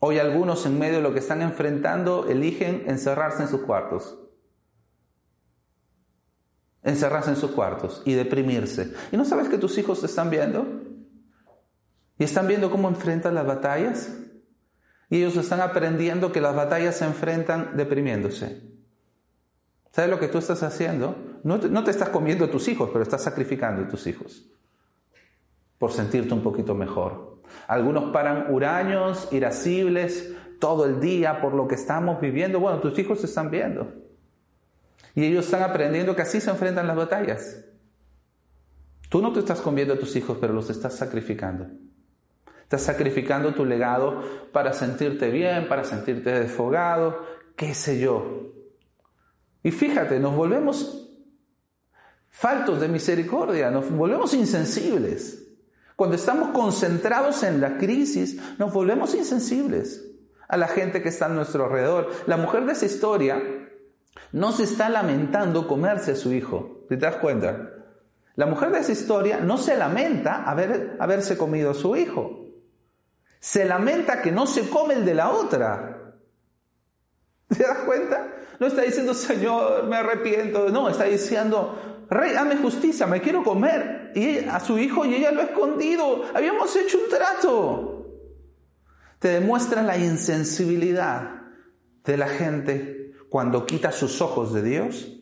Hoy 0.00 0.18
algunos 0.18 0.64
en 0.66 0.78
medio 0.78 0.98
de 0.98 1.02
lo 1.02 1.12
que 1.12 1.18
están 1.18 1.42
enfrentando 1.42 2.28
eligen 2.28 2.84
encerrarse 2.86 3.42
en 3.42 3.48
sus 3.48 3.62
cuartos 3.62 4.16
encerrarse 6.82 7.30
en 7.30 7.36
sus 7.36 7.50
cuartos 7.50 8.02
y 8.04 8.14
deprimirse. 8.14 8.94
¿Y 9.12 9.16
no 9.16 9.24
sabes 9.24 9.48
que 9.48 9.58
tus 9.58 9.76
hijos 9.78 10.00
te 10.00 10.06
están 10.06 10.30
viendo? 10.30 10.66
Y 12.18 12.24
están 12.24 12.46
viendo 12.46 12.70
cómo 12.70 12.88
enfrentan 12.88 13.34
las 13.34 13.46
batallas. 13.46 14.16
Y 15.10 15.18
ellos 15.18 15.36
están 15.36 15.60
aprendiendo 15.60 16.32
que 16.32 16.40
las 16.40 16.54
batallas 16.54 16.96
se 16.96 17.04
enfrentan 17.04 17.76
deprimiéndose. 17.76 18.62
¿Sabes 19.90 20.10
lo 20.10 20.20
que 20.20 20.28
tú 20.28 20.38
estás 20.38 20.62
haciendo? 20.62 21.16
No 21.44 21.58
te, 21.60 21.68
no 21.68 21.82
te 21.84 21.90
estás 21.90 22.10
comiendo 22.10 22.44
a 22.44 22.50
tus 22.50 22.68
hijos, 22.68 22.90
pero 22.92 23.02
estás 23.02 23.22
sacrificando 23.22 23.82
a 23.82 23.88
tus 23.88 24.06
hijos 24.06 24.48
por 25.78 25.92
sentirte 25.92 26.34
un 26.34 26.42
poquito 26.42 26.74
mejor. 26.74 27.40
Algunos 27.66 28.12
paran 28.12 28.52
huraños, 28.52 29.28
irascibles, 29.32 30.34
todo 30.58 30.84
el 30.84 31.00
día 31.00 31.40
por 31.40 31.54
lo 31.54 31.68
que 31.68 31.76
estamos 31.76 32.20
viviendo. 32.20 32.60
Bueno, 32.60 32.80
tus 32.80 32.98
hijos 32.98 33.20
se 33.20 33.26
están 33.26 33.50
viendo. 33.50 33.92
Y 35.18 35.24
ellos 35.24 35.46
están 35.46 35.64
aprendiendo 35.64 36.14
que 36.14 36.22
así 36.22 36.40
se 36.40 36.48
enfrentan 36.48 36.86
las 36.86 36.94
batallas. 36.94 37.64
Tú 39.08 39.20
no 39.20 39.32
te 39.32 39.40
estás 39.40 39.60
comiendo 39.60 39.94
a 39.94 39.98
tus 39.98 40.14
hijos, 40.14 40.38
pero 40.40 40.52
los 40.52 40.70
estás 40.70 40.94
sacrificando. 40.94 41.66
Estás 42.62 42.82
sacrificando 42.82 43.52
tu 43.52 43.64
legado 43.64 44.22
para 44.52 44.72
sentirte 44.72 45.28
bien, 45.32 45.66
para 45.66 45.82
sentirte 45.82 46.30
desfogado, 46.30 47.26
qué 47.56 47.74
sé 47.74 47.98
yo. 47.98 48.52
Y 49.64 49.72
fíjate, 49.72 50.20
nos 50.20 50.36
volvemos 50.36 51.10
faltos 52.28 52.80
de 52.80 52.86
misericordia, 52.86 53.72
nos 53.72 53.90
volvemos 53.90 54.34
insensibles. 54.34 55.48
Cuando 55.96 56.14
estamos 56.14 56.50
concentrados 56.50 57.42
en 57.42 57.60
la 57.60 57.76
crisis, 57.76 58.40
nos 58.56 58.72
volvemos 58.72 59.16
insensibles 59.16 60.12
a 60.46 60.56
la 60.56 60.68
gente 60.68 61.02
que 61.02 61.08
está 61.08 61.26
a 61.26 61.30
nuestro 61.30 61.64
alrededor. 61.64 62.08
La 62.28 62.36
mujer 62.36 62.66
de 62.66 62.72
esa 62.74 62.86
historia 62.86 63.57
no 64.32 64.52
se 64.52 64.64
está 64.64 64.88
lamentando 64.88 65.66
comerse 65.66 66.12
a 66.12 66.16
su 66.16 66.32
hijo. 66.32 66.84
¿Te 66.88 66.96
das 66.96 67.16
cuenta? 67.16 67.70
La 68.36 68.46
mujer 68.46 68.70
de 68.70 68.78
esa 68.78 68.92
historia 68.92 69.40
no 69.40 69.58
se 69.58 69.76
lamenta 69.76 70.44
haber, 70.44 70.96
haberse 71.00 71.36
comido 71.36 71.72
a 71.72 71.74
su 71.74 71.96
hijo. 71.96 72.46
Se 73.40 73.64
lamenta 73.64 74.22
que 74.22 74.32
no 74.32 74.46
se 74.46 74.68
come 74.68 74.94
el 74.94 75.04
de 75.04 75.14
la 75.14 75.30
otra. 75.30 76.14
¿Te 77.48 77.62
das 77.62 77.78
cuenta? 77.78 78.34
No 78.60 78.66
está 78.66 78.82
diciendo, 78.82 79.14
Señor, 79.14 79.86
me 79.86 79.96
arrepiento. 79.96 80.68
No, 80.68 80.88
está 80.88 81.04
diciendo, 81.04 82.06
Rey, 82.10 82.32
dame 82.32 82.56
justicia, 82.56 83.06
me 83.06 83.20
quiero 83.20 83.42
comer. 83.42 84.12
Y 84.14 84.38
a 84.38 84.60
su 84.60 84.78
hijo 84.78 85.04
y 85.04 85.14
ella 85.16 85.32
lo 85.32 85.40
ha 85.40 85.44
escondido. 85.44 86.24
Habíamos 86.34 86.74
hecho 86.76 86.98
un 86.98 87.08
trato. 87.08 88.06
Te 89.18 89.28
demuestra 89.28 89.82
la 89.82 89.98
insensibilidad 89.98 91.42
de 92.04 92.16
la 92.16 92.28
gente 92.28 92.97
cuando 93.28 93.66
quita 93.66 93.92
sus 93.92 94.20
ojos 94.20 94.52
de 94.52 94.62
Dios 94.62 95.20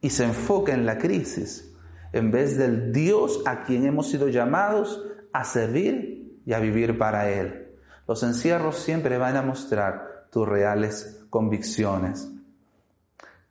y 0.00 0.10
se 0.10 0.24
enfoca 0.24 0.74
en 0.74 0.86
la 0.86 0.98
crisis 0.98 1.72
en 2.12 2.30
vez 2.30 2.58
del 2.58 2.92
Dios 2.92 3.42
a 3.46 3.62
quien 3.62 3.86
hemos 3.86 4.10
sido 4.10 4.28
llamados 4.28 5.02
a 5.32 5.44
servir 5.44 6.40
y 6.44 6.52
a 6.52 6.58
vivir 6.58 6.98
para 6.98 7.30
Él. 7.30 7.70
Los 8.06 8.22
encierros 8.22 8.78
siempre 8.78 9.16
van 9.16 9.36
a 9.36 9.42
mostrar 9.42 10.26
tus 10.30 10.46
reales 10.46 11.24
convicciones. 11.30 12.28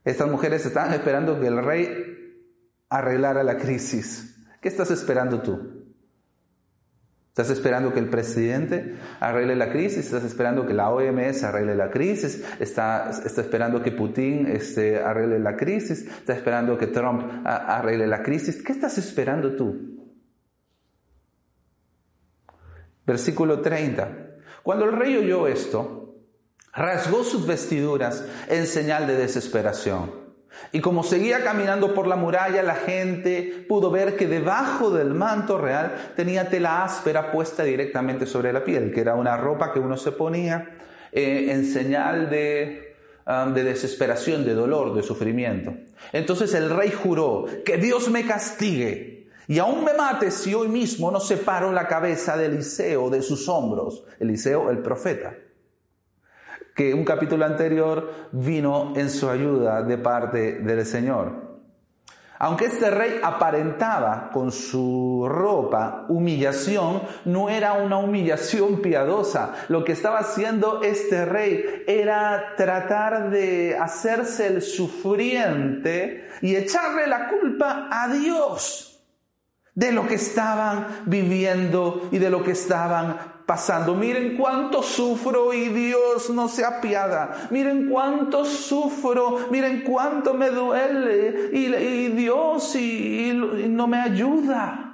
Estas 0.03 0.29
mujeres 0.29 0.65
estaban 0.65 0.93
esperando 0.93 1.39
que 1.39 1.47
el 1.47 1.63
rey 1.63 2.45
arreglara 2.89 3.43
la 3.43 3.57
crisis. 3.57 4.35
¿Qué 4.61 4.67
estás 4.67 4.91
esperando 4.91 5.41
tú? 5.41 5.80
Estás 7.41 7.57
esperando 7.57 7.91
que 7.91 7.97
el 7.97 8.07
presidente 8.07 8.97
arregle 9.19 9.55
la 9.55 9.71
crisis, 9.71 10.05
estás 10.05 10.23
esperando 10.23 10.67
que 10.67 10.75
la 10.75 10.91
OMS 10.91 11.43
arregle 11.43 11.73
la 11.73 11.89
crisis, 11.89 12.45
estás, 12.59 13.25
esperando 13.35 13.81
que 13.81 13.91
Putin 13.91 14.45
este, 14.45 14.99
arregle 14.99 15.39
la 15.39 15.57
crisis, 15.57 16.05
estás 16.05 16.37
esperando 16.37 16.77
que 16.77 16.85
Trump 16.85 17.23
arregle 17.43 18.05
la 18.05 18.21
crisis. 18.21 18.61
¿Qué 18.61 18.71
estás 18.71 18.99
esperando 18.99 19.55
tú? 19.55 19.75
Versículo 23.07 23.59
30. 23.59 24.35
Cuando 24.61 24.85
el 24.85 24.91
rey 24.91 25.17
oyó 25.17 25.47
esto, 25.47 26.13
rasgó 26.73 27.23
sus 27.23 27.47
vestiduras 27.47 28.23
en 28.49 28.67
señal 28.67 29.07
de 29.07 29.15
desesperación. 29.15 30.20
Y 30.71 30.79
como 30.79 31.03
seguía 31.03 31.43
caminando 31.43 31.93
por 31.93 32.07
la 32.07 32.15
muralla, 32.15 32.63
la 32.63 32.75
gente 32.75 33.65
pudo 33.67 33.91
ver 33.91 34.15
que 34.15 34.27
debajo 34.27 34.89
del 34.89 35.13
manto 35.13 35.57
real 35.57 36.13
tenía 36.15 36.49
tela 36.49 36.83
áspera 36.83 37.31
puesta 37.31 37.63
directamente 37.63 38.25
sobre 38.25 38.53
la 38.53 38.63
piel, 38.63 38.93
que 38.93 39.01
era 39.01 39.15
una 39.15 39.37
ropa 39.37 39.73
que 39.73 39.79
uno 39.79 39.97
se 39.97 40.11
ponía 40.11 40.77
eh, 41.11 41.47
en 41.49 41.65
señal 41.65 42.29
de, 42.29 42.95
um, 43.27 43.53
de 43.53 43.63
desesperación, 43.63 44.45
de 44.45 44.53
dolor, 44.53 44.93
de 44.93 45.03
sufrimiento. 45.03 45.73
Entonces 46.13 46.53
el 46.53 46.69
rey 46.69 46.91
juró, 46.91 47.45
que 47.65 47.77
Dios 47.77 48.09
me 48.09 48.25
castigue 48.25 49.27
y 49.47 49.59
aún 49.59 49.83
me 49.83 49.93
mate 49.93 50.31
si 50.31 50.53
hoy 50.53 50.69
mismo 50.69 51.11
no 51.11 51.19
separo 51.19 51.73
la 51.73 51.87
cabeza 51.87 52.37
de 52.37 52.45
Eliseo 52.45 53.09
de 53.09 53.21
sus 53.21 53.49
hombros. 53.49 54.05
Eliseo, 54.19 54.69
el 54.71 54.79
profeta 54.79 55.33
que 56.75 56.93
un 56.93 57.03
capítulo 57.03 57.45
anterior 57.45 58.29
vino 58.31 58.93
en 58.95 59.09
su 59.09 59.29
ayuda 59.29 59.83
de 59.83 59.97
parte 59.97 60.59
del 60.59 60.85
Señor. 60.85 61.51
Aunque 62.43 62.65
este 62.65 62.89
rey 62.89 63.19
aparentaba 63.21 64.31
con 64.33 64.51
su 64.51 65.27
ropa 65.29 66.05
humillación, 66.09 67.03
no 67.25 67.51
era 67.51 67.73
una 67.73 67.99
humillación 67.99 68.81
piadosa. 68.81 69.53
Lo 69.67 69.83
que 69.83 69.91
estaba 69.91 70.17
haciendo 70.17 70.81
este 70.81 71.25
rey 71.25 71.83
era 71.85 72.55
tratar 72.57 73.29
de 73.29 73.77
hacerse 73.79 74.47
el 74.47 74.63
sufriente 74.63 76.29
y 76.41 76.55
echarle 76.55 77.05
la 77.05 77.29
culpa 77.29 77.87
a 77.91 78.07
Dios 78.07 78.91
de 79.75 79.91
lo 79.91 80.07
que 80.07 80.15
estaban 80.15 81.03
viviendo 81.05 82.09
y 82.11 82.17
de 82.17 82.31
lo 82.31 82.43
que 82.43 82.53
estaban 82.53 83.40
pasando. 83.45 83.95
Miren 83.95 84.37
cuánto 84.37 84.83
sufro 84.83 85.53
y 85.53 85.69
Dios 85.69 86.29
no 86.29 86.47
se 86.47 86.65
apiada. 86.65 87.47
Miren 87.49 87.89
cuánto 87.89 88.45
sufro, 88.45 89.47
miren 89.49 89.81
cuánto 89.81 90.33
me 90.33 90.49
duele 90.49 91.49
y, 91.51 92.07
Dios 92.09 92.75
y 92.75 93.33
no 93.69 93.87
me 93.87 93.99
ayuda. 93.99 94.90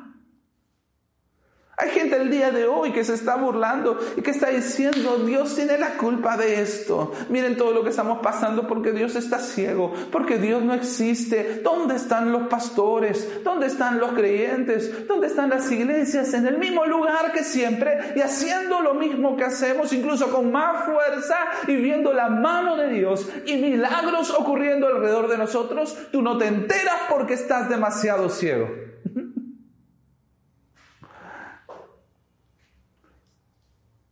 Hay 1.80 1.92
gente 1.92 2.16
el 2.16 2.32
día 2.32 2.50
de 2.50 2.66
hoy 2.66 2.92
que 2.92 3.04
se 3.04 3.14
está 3.14 3.36
burlando 3.36 4.00
y 4.16 4.24
que 4.24 4.32
está 4.32 4.50
diciendo, 4.50 5.18
Dios 5.20 5.54
tiene 5.54 5.78
la 5.78 5.92
culpa 5.92 6.36
de 6.36 6.60
esto. 6.60 7.12
Miren 7.30 7.56
todo 7.56 7.72
lo 7.72 7.84
que 7.84 7.92
estamos 7.92 8.18
pasando 8.24 8.68
porque 8.68 8.94
Dios 8.94 9.16
está 9.16 9.38
ciego, 9.38 9.94
porque 10.12 10.40
Dios 10.40 10.64
no 10.64 10.74
existe. 10.74 11.62
¿Dónde 11.64 11.98
están 11.98 12.32
los 12.32 12.48
pastores? 12.48 13.44
¿Dónde 13.44 13.68
están 13.68 14.00
los 14.00 14.14
creyentes? 14.14 15.08
¿Dónde 15.08 15.28
están 15.28 15.52
las 15.52 15.72
iglesias? 15.72 16.34
En 16.34 16.48
el 16.48 16.58
mismo 16.58 16.84
lugar 16.88 17.32
que 17.32 17.44
siempre 17.44 18.14
y 18.16 18.22
haciendo 18.22 18.82
lo 18.82 18.96
mismo 18.96 19.38
que 19.38 19.44
hacemos, 19.44 19.94
incluso 19.94 20.32
con 20.32 20.52
más 20.52 20.84
fuerza 20.84 21.38
y 21.68 21.76
viendo 21.76 22.12
la 22.12 22.28
mano 22.28 22.76
de 22.76 22.90
Dios 22.90 23.30
y 23.46 23.56
milagros 23.56 24.32
ocurriendo 24.32 24.88
alrededor 24.88 25.28
de 25.28 25.38
nosotros. 25.38 25.96
Tú 26.12 26.24
no 26.24 26.40
te 26.40 26.48
enteras 26.48 27.02
porque 27.08 27.36
estás 27.36 27.70
demasiado 27.70 28.30
ciego. 28.30 28.87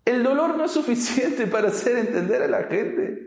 El 0.06 0.24
dolor 0.24 0.56
no 0.56 0.66
es 0.66 0.72
suficiente 0.72 1.48
para 1.52 1.70
hacer 1.70 1.98
entender 1.98 2.44
a 2.44 2.48
la 2.48 2.64
gente. 2.64 3.26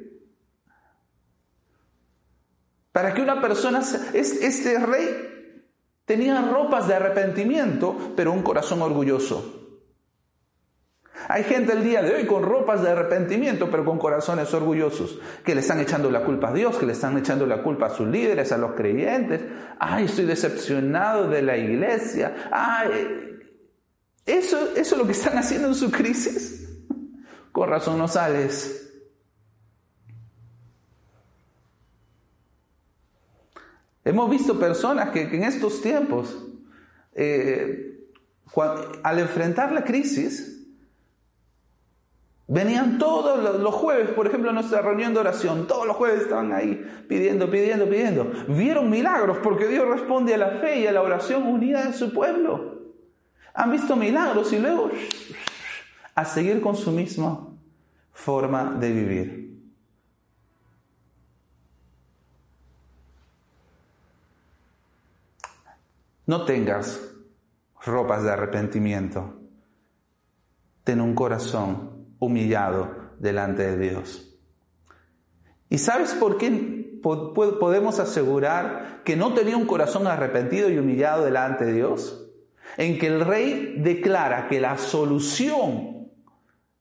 Para 2.93 3.13
que 3.13 3.21
una 3.21 3.41
persona... 3.41 3.83
Este 4.15 4.79
rey 4.79 5.61
tenía 6.05 6.41
ropas 6.41 6.89
de 6.89 6.95
arrepentimiento, 6.95 8.15
pero 8.17 8.33
un 8.33 8.43
corazón 8.43 8.81
orgulloso. 8.81 9.57
Hay 11.27 11.43
gente 11.45 11.73
el 11.73 11.83
día 11.83 12.01
de 12.01 12.15
hoy 12.15 12.27
con 12.27 12.43
ropas 12.43 12.83
de 12.83 12.91
arrepentimiento, 12.91 13.71
pero 13.71 13.85
con 13.85 13.99
corazones 13.99 14.55
orgullosos, 14.55 15.19
que 15.45 15.55
le 15.55 15.61
están 15.61 15.81
echando 15.81 16.11
la 16.11 16.25
culpa 16.25 16.49
a 16.49 16.53
Dios, 16.53 16.79
que 16.79 16.87
le 16.87 16.93
están 16.93 17.19
echando 17.19 17.45
la 17.45 17.63
culpa 17.63 17.87
a 17.87 17.91
sus 17.91 18.07
líderes, 18.07 18.53
a 18.53 18.57
los 18.57 18.73
creyentes. 18.73 19.43
Ay, 19.79 20.05
estoy 20.05 20.25
decepcionado 20.25 21.29
de 21.29 21.43
la 21.43 21.57
iglesia. 21.57 22.49
Ay, 22.51 23.37
eso, 24.25 24.59
eso 24.77 24.95
es 24.95 24.97
lo 24.97 25.07
que 25.07 25.13
están 25.13 25.37
haciendo 25.37 25.69
en 25.69 25.75
su 25.75 25.91
crisis. 25.91 26.68
Con 27.59 27.69
razón 27.69 27.99
no 27.99 28.07
sales. 28.07 28.89
Hemos 34.05 34.31
visto 34.31 34.61
personas 34.61 35.11
que, 35.11 35.23
en 35.23 35.43
estos 35.43 35.83
tiempos, 35.83 36.39
eh, 37.15 37.99
al 39.03 39.19
enfrentar 39.19 39.73
la 39.73 39.83
crisis, 39.83 40.55
Venían 42.51 42.97
todos 42.97 43.61
los 43.61 43.75
jueves, 43.75 44.09
por 44.09 44.27
ejemplo, 44.27 44.49
a 44.49 44.55
nuestra 44.55 44.81
reunión 44.81 45.13
de 45.13 45.21
oración. 45.21 45.67
Todos 45.67 45.87
los 45.87 45.95
jueves 45.97 46.23
estaban 46.23 46.51
ahí 46.55 46.83
pidiendo, 47.07 47.51
pidiendo, 47.51 47.87
pidiendo. 47.87 48.33
Vieron 48.49 48.89
milagros 48.89 49.37
porque 49.43 49.69
Dios 49.69 49.87
responde 49.87 50.33
a 50.33 50.39
la 50.39 50.51
fe 50.53 50.81
y 50.81 50.87
a 50.87 50.93
la 50.93 51.03
oración 51.03 51.43
unida 51.43 51.85
de 51.85 51.93
su 51.93 52.11
pueblo. 52.11 52.85
Han 53.53 53.71
visto 53.71 53.97
milagros 53.97 54.51
y 54.55 54.61
luego 54.61 54.91
a 56.15 56.25
seguir 56.25 56.63
con 56.63 56.75
su 56.75 56.91
misma 56.91 57.48
forma 58.19 58.77
de 58.79 58.93
vivir. 58.93 59.63
No 66.27 66.45
tengas 66.45 67.01
ropas 67.85 68.25
de 68.25 68.33
arrepentimiento. 68.33 69.41
Ten 70.85 71.01
un 71.01 71.15
corazón 71.15 72.17
humillado 72.19 73.15
delante 73.19 73.63
de 73.63 73.79
Dios. 73.79 74.37
¿Y 75.71 75.79
sabes 75.79 76.13
por 76.15 76.39
qué 76.39 77.01
podemos 77.01 78.01
asegurar 78.01 79.03
que 79.05 79.17
no 79.17 79.33
tenía 79.33 79.57
un 79.57 79.67
corazón 79.67 80.07
arrepentido 80.07 80.69
y 80.69 80.79
humillado 80.79 81.25
delante 81.25 81.65
de 81.65 81.73
Dios? 81.73 82.25
en 82.77 82.99
que 82.99 83.07
el 83.07 83.25
rey 83.25 83.77
declara 83.79 84.47
que 84.49 84.61
la 84.61 84.77
solución 84.77 85.98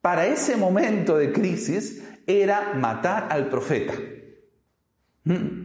para 0.08 0.26
ese 0.26 0.56
momento 0.56 1.18
de 1.18 1.34
crisis 1.34 2.02
era 2.26 2.76
matar 2.76 3.28
al 3.30 3.50
profeta. 3.50 3.94
Mm. 5.26 5.64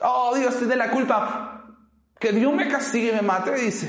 Oh, 0.00 0.34
Dios 0.36 0.58
tiene 0.58 0.76
la 0.76 0.90
culpa. 0.90 1.78
Que 2.18 2.30
Dios 2.30 2.52
me 2.52 2.68
castigue 2.68 3.08
y 3.08 3.12
me 3.14 3.22
mate, 3.22 3.54
dice. 3.54 3.88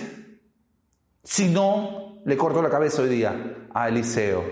Si 1.25 1.49
no, 1.49 2.21
le 2.23 2.38
corto 2.38 2.62
la 2.62 2.69
cabeza 2.69 3.01
hoy 3.01 3.10
día 3.10 3.67
a 3.73 3.89
Eliseo. 3.89 4.45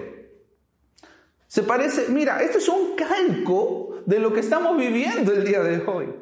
Se 1.48 1.64
parece, 1.64 2.10
mira, 2.10 2.42
esto 2.42 2.58
es 2.58 2.68
un 2.68 2.98
calco 2.98 4.02
de 4.06 4.20
lo 4.20 4.34
que 4.34 4.42
estamos 4.42 4.78
viviendo 4.78 5.32
el 5.32 5.46
día 5.46 5.64
de 5.64 5.86
hoy. 5.86 6.14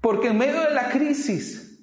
Porque 0.00 0.28
en 0.28 0.38
medio 0.38 0.60
de 0.60 0.70
la 0.70 0.88
crisis, 0.90 1.80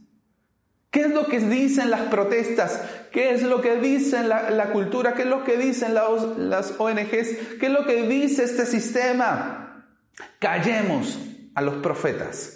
¿qué 0.92 1.02
es 1.02 1.14
lo 1.14 1.26
que 1.26 1.42
dicen 1.42 1.92
las 1.92 2.04
protestas? 2.04 2.82
¿Qué 3.16 3.32
es 3.32 3.44
lo 3.44 3.62
que 3.62 3.78
dicen 3.78 4.28
la, 4.28 4.72
cultura? 4.74 5.14
¿Qué 5.14 5.22
es 5.22 5.30
lo 5.30 5.46
que 5.46 5.56
dicen 5.56 5.94
las 5.94 6.74
ONGs? 6.78 7.56
¿Qué 7.58 7.68
es 7.68 7.72
lo 7.72 7.86
que 7.86 8.06
dice 8.10 8.44
este 8.44 8.66
sistema? 8.66 9.86
Callemos 10.38 11.18
a 11.54 11.62
los 11.62 11.76
profetas. 11.76 12.55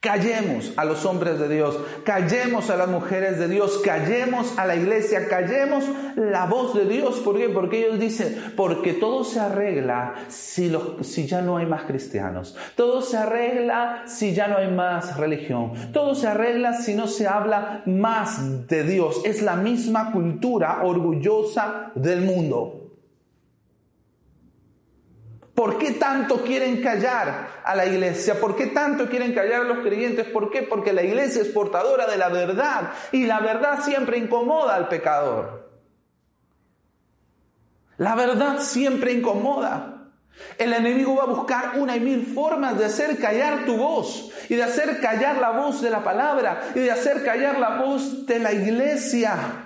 Callemos 0.00 0.74
a 0.76 0.84
los 0.84 1.04
hombres 1.04 1.38
de 1.38 1.48
Dios, 1.48 1.76
callemos 2.04 2.70
a 2.70 2.76
las 2.76 2.86
mujeres 2.86 3.38
de 3.38 3.48
Dios, 3.48 3.80
callemos 3.82 4.56
a 4.58 4.66
la 4.66 4.76
iglesia, 4.76 5.26
callemos 5.26 5.84
la 6.14 6.44
voz 6.46 6.74
de 6.74 6.84
Dios. 6.84 7.16
¿Por 7.20 7.36
qué? 7.38 7.48
Porque 7.48 7.86
ellos 7.86 7.98
dicen, 7.98 8.52
porque 8.56 8.92
todo 8.92 9.24
se 9.24 9.40
arregla 9.40 10.14
si, 10.28 10.72
si 11.00 11.26
ya 11.26 11.40
no 11.40 11.56
hay 11.56 11.66
más 11.66 11.84
cristianos, 11.84 12.56
todo 12.76 13.00
se 13.00 13.16
arregla 13.16 14.04
si 14.06 14.34
ya 14.34 14.46
no 14.48 14.58
hay 14.58 14.70
más 14.70 15.16
religión, 15.16 15.72
todo 15.92 16.14
se 16.14 16.28
arregla 16.28 16.74
si 16.74 16.94
no 16.94 17.08
se 17.08 17.26
habla 17.26 17.82
más 17.86 18.68
de 18.68 18.84
Dios. 18.84 19.22
Es 19.24 19.42
la 19.42 19.56
misma 19.56 20.12
cultura 20.12 20.84
orgullosa 20.84 21.90
del 21.94 22.20
mundo. 22.20 22.85
¿Por 25.56 25.78
qué 25.78 25.92
tanto 25.92 26.44
quieren 26.44 26.82
callar 26.82 27.62
a 27.64 27.74
la 27.74 27.86
iglesia? 27.86 28.38
¿Por 28.38 28.56
qué 28.56 28.66
tanto 28.66 29.08
quieren 29.08 29.32
callar 29.32 29.62
a 29.62 29.64
los 29.64 29.78
creyentes? 29.78 30.26
¿Por 30.26 30.50
qué? 30.50 30.62
Porque 30.62 30.92
la 30.92 31.02
iglesia 31.02 31.40
es 31.40 31.48
portadora 31.48 32.06
de 32.06 32.18
la 32.18 32.28
verdad 32.28 32.90
y 33.10 33.24
la 33.24 33.40
verdad 33.40 33.82
siempre 33.82 34.18
incomoda 34.18 34.74
al 34.74 34.88
pecador. 34.88 35.70
La 37.96 38.14
verdad 38.14 38.58
siempre 38.58 39.12
incomoda. 39.12 40.10
El 40.58 40.74
enemigo 40.74 41.16
va 41.16 41.22
a 41.22 41.34
buscar 41.34 41.72
una 41.78 41.96
y 41.96 42.00
mil 42.00 42.26
formas 42.26 42.78
de 42.78 42.84
hacer 42.84 43.18
callar 43.18 43.64
tu 43.64 43.78
voz 43.78 44.30
y 44.50 44.56
de 44.56 44.62
hacer 44.62 45.00
callar 45.00 45.38
la 45.38 45.52
voz 45.52 45.80
de 45.80 45.88
la 45.88 46.04
palabra 46.04 46.68
y 46.74 46.80
de 46.80 46.90
hacer 46.90 47.24
callar 47.24 47.58
la 47.58 47.78
voz 47.78 48.26
de 48.26 48.40
la 48.40 48.52
iglesia. 48.52 49.65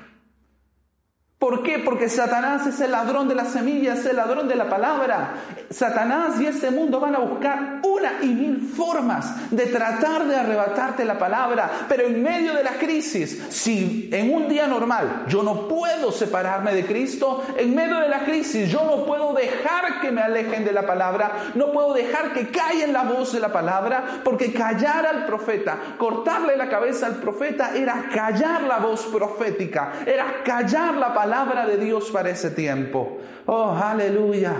¿Por 1.40 1.62
qué? 1.62 1.78
Porque 1.78 2.10
Satanás 2.10 2.66
es 2.66 2.82
el 2.82 2.90
ladrón 2.90 3.26
de 3.26 3.34
las 3.34 3.48
semillas, 3.48 4.00
es 4.00 4.06
el 4.06 4.16
ladrón 4.16 4.46
de 4.46 4.56
la 4.56 4.68
palabra. 4.68 5.36
Satanás 5.70 6.38
y 6.38 6.44
este 6.44 6.70
mundo 6.70 7.00
van 7.00 7.14
a 7.14 7.20
buscar 7.20 7.80
una 7.82 8.12
y 8.20 8.26
mil 8.26 8.60
formas 8.76 9.50
de 9.50 9.64
tratar 9.64 10.26
de 10.26 10.36
arrebatarte 10.36 11.02
la 11.06 11.18
palabra. 11.18 11.70
Pero 11.88 12.06
en 12.06 12.22
medio 12.22 12.52
de 12.52 12.62
la 12.62 12.72
crisis, 12.72 13.42
si 13.48 14.10
en 14.12 14.34
un 14.34 14.50
día 14.50 14.66
normal 14.66 15.24
yo 15.28 15.42
no 15.42 15.66
puedo 15.66 16.12
separarme 16.12 16.74
de 16.74 16.84
Cristo, 16.84 17.42
en 17.56 17.74
medio 17.74 18.00
de 18.00 18.08
la 18.10 18.18
crisis 18.24 18.68
yo 18.68 18.84
no 18.84 19.06
puedo 19.06 19.32
dejar 19.32 20.02
que 20.02 20.12
me 20.12 20.20
alejen 20.20 20.62
de 20.62 20.72
la 20.72 20.84
palabra, 20.84 21.52
no 21.54 21.72
puedo 21.72 21.94
dejar 21.94 22.34
que 22.34 22.50
callen 22.50 22.92
la 22.92 23.04
voz 23.04 23.32
de 23.32 23.40
la 23.40 23.50
palabra, 23.50 24.20
porque 24.24 24.52
callar 24.52 25.06
al 25.06 25.24
profeta, 25.24 25.78
cortarle 25.96 26.58
la 26.58 26.68
cabeza 26.68 27.06
al 27.06 27.14
profeta 27.14 27.74
era 27.74 28.10
callar 28.12 28.64
la 28.64 28.76
voz 28.76 29.06
profética, 29.06 29.92
era 30.04 30.42
callar 30.44 30.96
la 30.96 31.14
palabra 31.14 31.29
palabra 31.30 31.64
de 31.64 31.76
Dios 31.76 32.10
para 32.10 32.30
ese 32.30 32.50
tiempo. 32.50 33.18
Oh, 33.46 33.70
aleluya. 33.70 34.52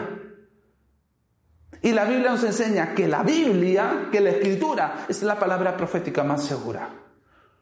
Y 1.82 1.90
la 1.90 2.04
Biblia 2.04 2.30
nos 2.30 2.44
enseña 2.44 2.94
que 2.94 3.08
la 3.08 3.24
Biblia, 3.24 4.08
que 4.12 4.20
la 4.20 4.30
escritura, 4.30 5.06
es 5.08 5.24
la 5.24 5.36
palabra 5.36 5.76
profética 5.76 6.22
más 6.22 6.44
segura. 6.44 6.90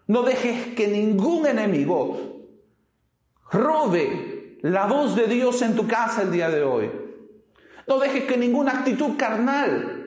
No 0.08 0.22
dejes 0.24 0.74
que 0.74 0.88
ningún 0.88 1.46
enemigo 1.46 2.18
robe 3.50 4.58
la 4.60 4.84
voz 4.84 5.16
de 5.16 5.26
Dios 5.26 5.62
en 5.62 5.74
tu 5.74 5.86
casa 5.86 6.20
el 6.20 6.30
día 6.30 6.50
de 6.50 6.62
hoy. 6.62 6.90
No 7.86 7.98
dejes 7.98 8.24
que 8.24 8.36
ninguna 8.36 8.72
actitud 8.72 9.16
carnal 9.16 9.97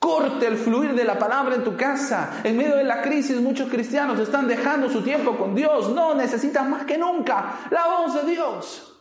Corte 0.00 0.46
el 0.46 0.56
fluir 0.56 0.94
de 0.94 1.04
la 1.04 1.18
palabra 1.18 1.54
en 1.54 1.62
tu 1.62 1.76
casa. 1.76 2.40
En 2.42 2.56
medio 2.56 2.74
de 2.74 2.84
la 2.84 3.02
crisis 3.02 3.38
muchos 3.38 3.68
cristianos 3.68 4.18
están 4.18 4.48
dejando 4.48 4.88
su 4.88 5.02
tiempo 5.02 5.36
con 5.36 5.54
Dios. 5.54 5.90
No, 5.90 6.14
necesitas 6.14 6.66
más 6.66 6.86
que 6.86 6.96
nunca 6.96 7.60
la 7.70 7.86
voz 7.86 8.14
de 8.14 8.30
Dios. 8.30 8.98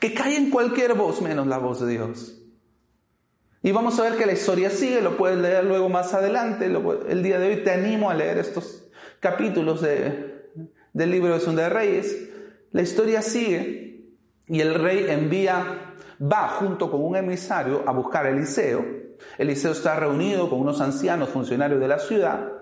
Que 0.00 0.14
cae 0.14 0.34
en 0.34 0.48
cualquier 0.48 0.94
voz 0.94 1.20
menos 1.20 1.46
la 1.46 1.58
voz 1.58 1.80
de 1.80 1.88
Dios. 1.88 2.38
Y 3.62 3.70
vamos 3.72 4.00
a 4.00 4.04
ver 4.04 4.16
que 4.16 4.24
la 4.24 4.32
historia 4.32 4.70
sigue, 4.70 5.02
lo 5.02 5.18
puedes 5.18 5.38
leer 5.38 5.64
luego 5.64 5.90
más 5.90 6.14
adelante. 6.14 6.72
El 7.06 7.22
día 7.22 7.38
de 7.38 7.48
hoy 7.48 7.62
te 7.62 7.72
animo 7.72 8.08
a 8.08 8.14
leer 8.14 8.38
estos 8.38 8.88
capítulos 9.20 9.82
del 9.82 11.10
libro 11.10 11.34
de 11.34 11.40
Segunda 11.40 11.64
de 11.64 11.68
Reyes. 11.68 12.30
La 12.72 12.80
historia 12.80 13.20
sigue 13.20 14.14
y 14.46 14.60
el 14.62 14.74
rey 14.74 15.04
envía 15.10 15.90
va 16.20 16.48
junto 16.48 16.90
con 16.90 17.02
un 17.02 17.16
emisario 17.16 17.82
a 17.86 17.92
buscar 17.92 18.26
a 18.26 18.30
Eliseo. 18.30 18.84
Eliseo 19.38 19.72
está 19.72 19.96
reunido 19.96 20.50
con 20.50 20.60
unos 20.60 20.80
ancianos 20.80 21.28
funcionarios 21.30 21.80
de 21.80 21.88
la 21.88 21.98
ciudad 21.98 22.52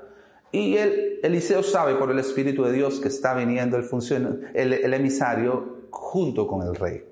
y 0.50 0.76
el, 0.76 1.20
Eliseo 1.22 1.62
sabe 1.62 1.94
por 1.96 2.10
el 2.10 2.18
Espíritu 2.18 2.64
de 2.64 2.72
Dios 2.72 3.00
que 3.00 3.08
está 3.08 3.34
viniendo 3.34 3.76
el, 3.76 4.72
el 4.72 4.94
emisario 4.94 5.88
junto 5.90 6.46
con 6.46 6.66
el 6.66 6.74
rey 6.74 7.04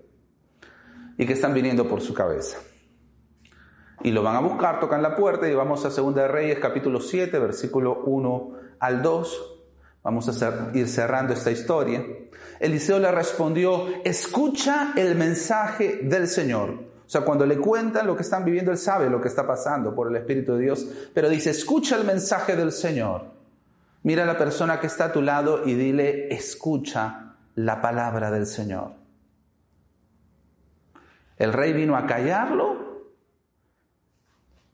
y 1.18 1.26
que 1.26 1.32
están 1.32 1.54
viniendo 1.54 1.88
por 1.88 2.00
su 2.00 2.14
cabeza. 2.14 2.58
Y 4.02 4.10
lo 4.10 4.22
van 4.22 4.36
a 4.36 4.40
buscar, 4.40 4.78
tocan 4.78 5.02
la 5.02 5.16
puerta 5.16 5.48
y 5.48 5.54
vamos 5.54 5.84
a 5.84 5.88
2 5.88 6.14
de 6.14 6.28
Reyes 6.28 6.58
capítulo 6.60 7.00
7, 7.00 7.38
versículo 7.38 8.02
1 8.04 8.52
al 8.78 9.02
2. 9.02 9.55
Vamos 10.06 10.28
a 10.28 10.70
ir 10.72 10.88
cerrando 10.88 11.34
esta 11.34 11.50
historia. 11.50 12.00
Eliseo 12.60 13.00
le 13.00 13.10
respondió, 13.10 13.88
escucha 14.04 14.92
el 14.94 15.16
mensaje 15.16 15.98
del 16.04 16.28
Señor. 16.28 16.70
O 16.70 17.08
sea, 17.10 17.22
cuando 17.22 17.44
le 17.44 17.58
cuentan 17.58 18.06
lo 18.06 18.14
que 18.14 18.22
están 18.22 18.44
viviendo, 18.44 18.70
él 18.70 18.78
sabe 18.78 19.10
lo 19.10 19.20
que 19.20 19.26
está 19.26 19.44
pasando 19.44 19.96
por 19.96 20.06
el 20.06 20.14
Espíritu 20.14 20.54
de 20.54 20.62
Dios, 20.62 20.86
pero 21.12 21.28
dice, 21.28 21.50
escucha 21.50 21.96
el 21.96 22.04
mensaje 22.04 22.54
del 22.54 22.70
Señor. 22.70 23.32
Mira 24.04 24.22
a 24.22 24.26
la 24.26 24.38
persona 24.38 24.78
que 24.78 24.86
está 24.86 25.06
a 25.06 25.12
tu 25.12 25.22
lado 25.22 25.66
y 25.66 25.74
dile, 25.74 26.32
escucha 26.32 27.34
la 27.56 27.82
palabra 27.82 28.30
del 28.30 28.46
Señor. 28.46 28.92
El 31.36 31.52
rey 31.52 31.72
vino 31.72 31.96
a 31.96 32.06
callarlo 32.06 32.85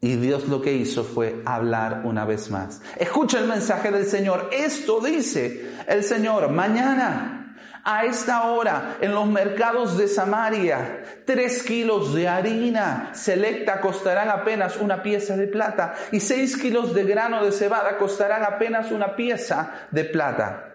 y 0.05 0.17
Dios 0.17 0.49
lo 0.49 0.61
que 0.61 0.73
hizo 0.73 1.05
fue 1.05 1.43
hablar 1.47 2.03
una 2.05 2.25
vez 2.25 2.51
más. 2.51 2.83
Escucha 2.97 3.39
el 3.39 3.47
mensaje 3.47 3.93
del 3.93 4.05
Señor. 4.05 4.51
Esto 4.53 5.01
dice 5.01 5.77
el 5.87 6.03
Señor. 6.03 6.51
Mañana, 6.51 7.55
a 7.85 8.05
esta 8.05 8.43
hora, 8.51 8.97
en 9.01 9.15
los 9.15 9.29
mercados 9.29 9.97
de 9.97 10.09
Samaria, 10.09 11.23
tres 11.25 11.63
kilos 11.63 12.13
de 12.15 12.27
harina 12.27 13.11
selecta 13.15 13.81
costarán 13.81 14.29
apenas 14.29 14.77
una 14.77 15.05
pieza 15.05 15.37
de 15.37 15.47
plata 15.47 15.95
y 16.11 16.19
seis 16.19 16.57
kilos 16.57 16.95
de 16.95 17.05
grano 17.05 17.45
de 17.45 17.53
cebada 17.53 17.97
costarán 17.97 18.43
apenas 18.43 18.91
una 18.91 19.15
pieza 19.15 19.87
de 19.93 20.05
plata. 20.05 20.75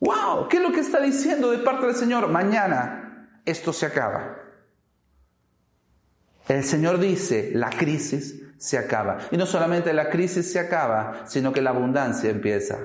¡Wow! 0.00 0.48
¿Qué 0.48 0.56
es 0.56 0.62
lo 0.62 0.72
que 0.72 0.80
está 0.80 1.00
diciendo 1.00 1.50
de 1.50 1.58
parte 1.58 1.84
del 1.84 1.94
Señor? 1.94 2.28
Mañana 2.28 3.28
esto 3.44 3.70
se 3.74 3.84
acaba. 3.84 4.45
El 6.48 6.64
Señor 6.64 6.98
dice, 6.98 7.50
la 7.54 7.70
crisis 7.70 8.42
se 8.56 8.78
acaba. 8.78 9.18
Y 9.30 9.36
no 9.36 9.46
solamente 9.46 9.92
la 9.92 10.08
crisis 10.08 10.50
se 10.50 10.58
acaba, 10.58 11.26
sino 11.26 11.52
que 11.52 11.62
la 11.62 11.70
abundancia 11.70 12.30
empieza. 12.30 12.78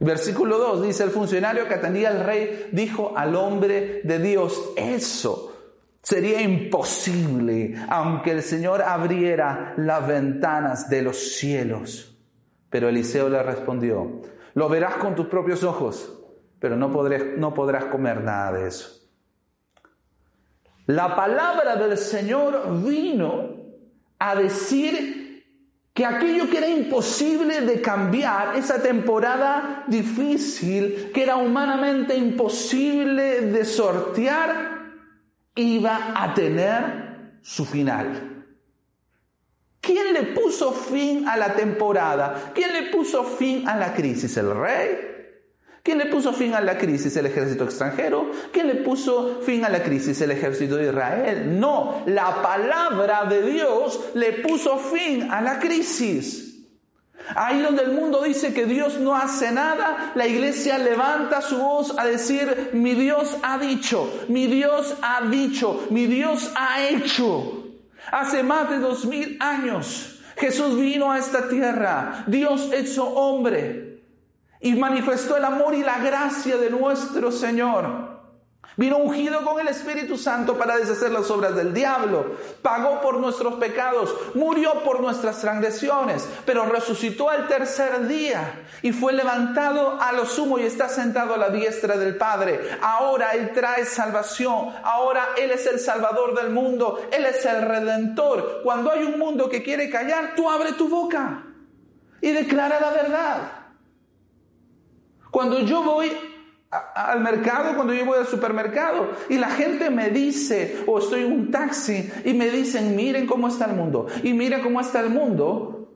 Versículo 0.00 0.58
2 0.58 0.86
dice, 0.86 1.04
el 1.04 1.10
funcionario 1.10 1.66
que 1.66 1.74
atendía 1.74 2.10
al 2.10 2.24
rey 2.24 2.68
dijo 2.72 3.14
al 3.16 3.34
hombre 3.34 4.00
de 4.04 4.18
Dios, 4.20 4.70
eso 4.76 5.48
sería 6.02 6.40
imposible 6.40 7.74
aunque 7.88 8.30
el 8.30 8.42
Señor 8.42 8.80
abriera 8.82 9.74
las 9.76 10.06
ventanas 10.06 10.88
de 10.88 11.02
los 11.02 11.16
cielos. 11.16 12.16
Pero 12.70 12.88
Eliseo 12.88 13.28
le 13.28 13.42
respondió, 13.42 14.22
lo 14.54 14.68
verás 14.68 14.94
con 14.94 15.14
tus 15.14 15.26
propios 15.26 15.64
ojos, 15.64 16.20
pero 16.60 16.76
no, 16.76 16.88
no 17.36 17.54
podrás 17.54 17.84
comer 17.86 18.22
nada 18.22 18.52
de 18.52 18.68
eso. 18.68 18.97
La 20.88 21.14
palabra 21.14 21.76
del 21.76 21.98
Señor 21.98 22.82
vino 22.82 23.56
a 24.18 24.34
decir 24.34 25.44
que 25.92 26.06
aquello 26.06 26.48
que 26.48 26.56
era 26.56 26.68
imposible 26.68 27.60
de 27.60 27.82
cambiar, 27.82 28.56
esa 28.56 28.80
temporada 28.80 29.84
difícil, 29.86 31.10
que 31.12 31.24
era 31.24 31.36
humanamente 31.36 32.16
imposible 32.16 33.42
de 33.42 33.66
sortear, 33.66 34.78
iba 35.56 36.14
a 36.14 36.32
tener 36.32 37.40
su 37.42 37.66
final. 37.66 38.46
¿Quién 39.82 40.14
le 40.14 40.22
puso 40.22 40.72
fin 40.72 41.28
a 41.28 41.36
la 41.36 41.52
temporada? 41.54 42.52
¿Quién 42.54 42.72
le 42.72 42.84
puso 42.84 43.24
fin 43.24 43.68
a 43.68 43.76
la 43.76 43.92
crisis? 43.92 44.38
¿El 44.38 44.56
rey? 44.56 45.17
¿Quién 45.88 46.00
le 46.00 46.04
puso 46.04 46.34
fin 46.34 46.52
a 46.52 46.60
la 46.60 46.76
crisis? 46.76 47.16
¿El 47.16 47.24
ejército 47.24 47.64
extranjero? 47.64 48.30
¿Quién 48.52 48.66
le 48.66 48.74
puso 48.74 49.40
fin 49.40 49.64
a 49.64 49.70
la 49.70 49.82
crisis? 49.82 50.20
¿El 50.20 50.32
ejército 50.32 50.76
de 50.76 50.88
Israel? 50.88 51.58
No, 51.58 52.02
la 52.04 52.42
palabra 52.42 53.24
de 53.24 53.40
Dios 53.50 53.98
le 54.12 54.34
puso 54.34 54.76
fin 54.76 55.30
a 55.30 55.40
la 55.40 55.58
crisis. 55.58 56.58
Ahí 57.34 57.62
donde 57.62 57.84
el 57.84 57.92
mundo 57.92 58.22
dice 58.22 58.52
que 58.52 58.66
Dios 58.66 58.98
no 58.98 59.16
hace 59.16 59.50
nada, 59.50 60.12
la 60.14 60.26
iglesia 60.26 60.76
levanta 60.76 61.40
su 61.40 61.56
voz 61.56 61.94
a 61.96 62.04
decir, 62.04 62.72
mi 62.74 62.92
Dios 62.92 63.38
ha 63.42 63.56
dicho, 63.56 64.26
mi 64.28 64.46
Dios 64.46 64.94
ha 65.00 65.22
dicho, 65.22 65.86
mi 65.88 66.04
Dios 66.04 66.52
ha 66.54 66.86
hecho. 66.86 67.64
Hace 68.12 68.42
más 68.42 68.68
de 68.68 68.78
dos 68.78 69.06
mil 69.06 69.38
años 69.40 70.20
Jesús 70.36 70.78
vino 70.78 71.10
a 71.10 71.18
esta 71.18 71.48
tierra, 71.48 72.24
Dios 72.26 72.74
hecho 72.74 73.04
hombre, 73.08 73.87
y 74.60 74.74
manifestó 74.74 75.36
el 75.36 75.44
amor 75.44 75.74
y 75.74 75.82
la 75.82 75.98
gracia 75.98 76.56
de 76.56 76.70
nuestro 76.70 77.30
Señor. 77.30 78.18
Vino 78.78 78.98
ungido 78.98 79.44
con 79.44 79.58
el 79.58 79.66
Espíritu 79.66 80.16
Santo 80.16 80.56
para 80.56 80.76
deshacer 80.76 81.10
las 81.10 81.28
obras 81.32 81.56
del 81.56 81.74
diablo. 81.74 82.36
Pagó 82.62 83.00
por 83.00 83.18
nuestros 83.18 83.54
pecados, 83.54 84.14
murió 84.34 84.84
por 84.84 85.00
nuestras 85.00 85.40
transgresiones, 85.40 86.28
pero 86.46 86.64
resucitó 86.64 87.28
al 87.28 87.48
tercer 87.48 88.06
día 88.06 88.66
y 88.82 88.92
fue 88.92 89.12
levantado 89.12 90.00
a 90.00 90.12
lo 90.12 90.26
sumo 90.26 90.60
y 90.60 90.62
está 90.62 90.88
sentado 90.88 91.34
a 91.34 91.38
la 91.38 91.50
diestra 91.50 91.96
del 91.96 92.16
Padre. 92.16 92.60
Ahora 92.80 93.32
Él 93.32 93.50
trae 93.52 93.84
salvación, 93.84 94.72
ahora 94.84 95.30
Él 95.36 95.50
es 95.50 95.66
el 95.66 95.80
Salvador 95.80 96.40
del 96.40 96.50
mundo, 96.50 97.00
Él 97.10 97.26
es 97.26 97.44
el 97.46 97.62
Redentor. 97.62 98.60
Cuando 98.62 98.92
hay 98.92 99.02
un 99.02 99.18
mundo 99.18 99.48
que 99.48 99.64
quiere 99.64 99.90
callar, 99.90 100.34
tú 100.36 100.48
abre 100.48 100.74
tu 100.74 100.88
boca 100.88 101.42
y 102.20 102.30
declara 102.30 102.78
la 102.78 102.90
verdad. 102.90 103.57
Cuando 105.38 105.60
yo 105.60 105.84
voy 105.84 106.10
al 106.68 107.20
mercado 107.20 107.76
cuando 107.76 107.94
yo 107.94 108.04
voy 108.04 108.18
al 108.18 108.26
supermercado 108.26 109.10
y 109.28 109.38
la 109.38 109.50
gente 109.50 109.88
me 109.88 110.10
dice, 110.10 110.82
o 110.88 110.98
estoy 110.98 111.22
en 111.22 111.32
un 111.32 111.50
taxi 111.52 112.10
y 112.24 112.34
me 112.34 112.50
dicen, 112.50 112.96
miren 112.96 113.24
cómo 113.24 113.46
está 113.46 113.66
el 113.66 113.76
mundo, 113.76 114.08
y 114.24 114.32
miren 114.32 114.62
cómo 114.62 114.80
está 114.80 114.98
el 114.98 115.10
mundo, 115.10 115.92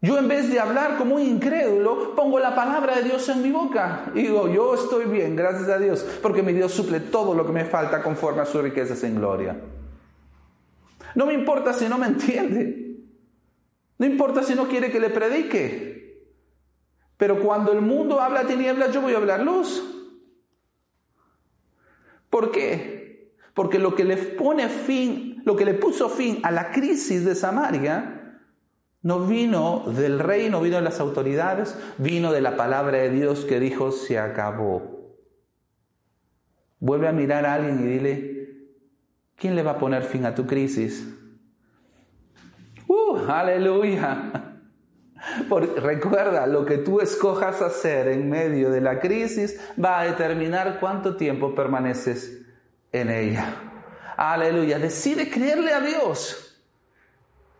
yo 0.00 0.16
en 0.16 0.26
vez 0.26 0.50
de 0.50 0.58
hablar 0.58 0.96
como 0.96 1.16
un 1.16 1.20
incrédulo, 1.20 2.14
pongo 2.16 2.38
la 2.38 2.54
palabra 2.54 2.96
de 2.96 3.02
Dios 3.02 3.28
en 3.28 3.42
mi 3.42 3.52
boca 3.52 4.06
y 4.14 4.22
digo, 4.22 4.48
yo 4.48 4.74
estoy 4.74 5.04
bien, 5.04 5.36
gracias 5.36 5.68
a 5.68 5.76
Dios, 5.76 6.06
porque 6.22 6.42
mi 6.42 6.54
Dios 6.54 6.72
suple 6.72 6.98
todo 6.98 7.34
lo 7.34 7.44
que 7.44 7.52
me 7.52 7.66
falta 7.66 8.02
conforme 8.02 8.40
a 8.40 8.46
sus 8.46 8.62
riquezas 8.62 9.04
en 9.04 9.16
gloria. 9.16 9.54
No 11.14 11.26
me 11.26 11.34
importa 11.34 11.74
si 11.74 11.90
no 11.90 11.98
me 11.98 12.06
entiende, 12.06 12.96
no 13.98 14.06
importa 14.06 14.42
si 14.42 14.54
no 14.54 14.66
quiere 14.66 14.90
que 14.90 14.98
le 14.98 15.10
predique. 15.10 15.89
Pero 17.20 17.38
cuando 17.38 17.70
el 17.72 17.82
mundo 17.82 18.18
habla 18.18 18.46
tinieblas, 18.46 18.94
yo 18.94 19.02
voy 19.02 19.12
a 19.12 19.18
hablar 19.18 19.40
luz. 19.40 19.84
¿Por 22.30 22.50
qué? 22.50 23.36
Porque 23.52 23.78
lo 23.78 23.94
que 23.94 24.04
le 24.04 24.16
pone 24.16 24.70
fin, 24.70 25.42
lo 25.44 25.54
que 25.54 25.66
le 25.66 25.74
puso 25.74 26.08
fin 26.08 26.40
a 26.44 26.50
la 26.50 26.70
crisis 26.70 27.26
de 27.26 27.34
Samaria, 27.34 28.40
no 29.02 29.26
vino 29.26 29.84
del 29.86 30.18
rey, 30.18 30.48
no 30.48 30.62
vino 30.62 30.76
de 30.76 30.82
las 30.82 30.98
autoridades, 30.98 31.78
vino 31.98 32.32
de 32.32 32.40
la 32.40 32.56
palabra 32.56 32.96
de 32.96 33.10
Dios 33.10 33.44
que 33.44 33.60
dijo, 33.60 33.92
se 33.92 34.18
acabó. 34.18 35.18
Vuelve 36.78 37.06
a 37.06 37.12
mirar 37.12 37.44
a 37.44 37.52
alguien 37.52 37.80
y 37.80 37.86
dile, 37.86 38.48
¿quién 39.36 39.56
le 39.56 39.62
va 39.62 39.72
a 39.72 39.78
poner 39.78 40.04
fin 40.04 40.24
a 40.24 40.34
tu 40.34 40.46
crisis? 40.46 41.06
¡Uh! 42.88 43.18
¡Aleluya! 43.28 44.46
Porque 45.48 45.80
recuerda, 45.80 46.46
lo 46.46 46.64
que 46.64 46.78
tú 46.78 47.00
escojas 47.00 47.60
hacer 47.62 48.08
en 48.08 48.30
medio 48.30 48.70
de 48.70 48.80
la 48.80 49.00
crisis 49.00 49.60
va 49.82 50.00
a 50.00 50.04
determinar 50.04 50.78
cuánto 50.80 51.16
tiempo 51.16 51.54
permaneces 51.54 52.40
en 52.92 53.10
ella. 53.10 53.54
Aleluya, 54.16 54.78
decide 54.78 55.30
creerle 55.30 55.72
a 55.72 55.80
Dios 55.80 56.58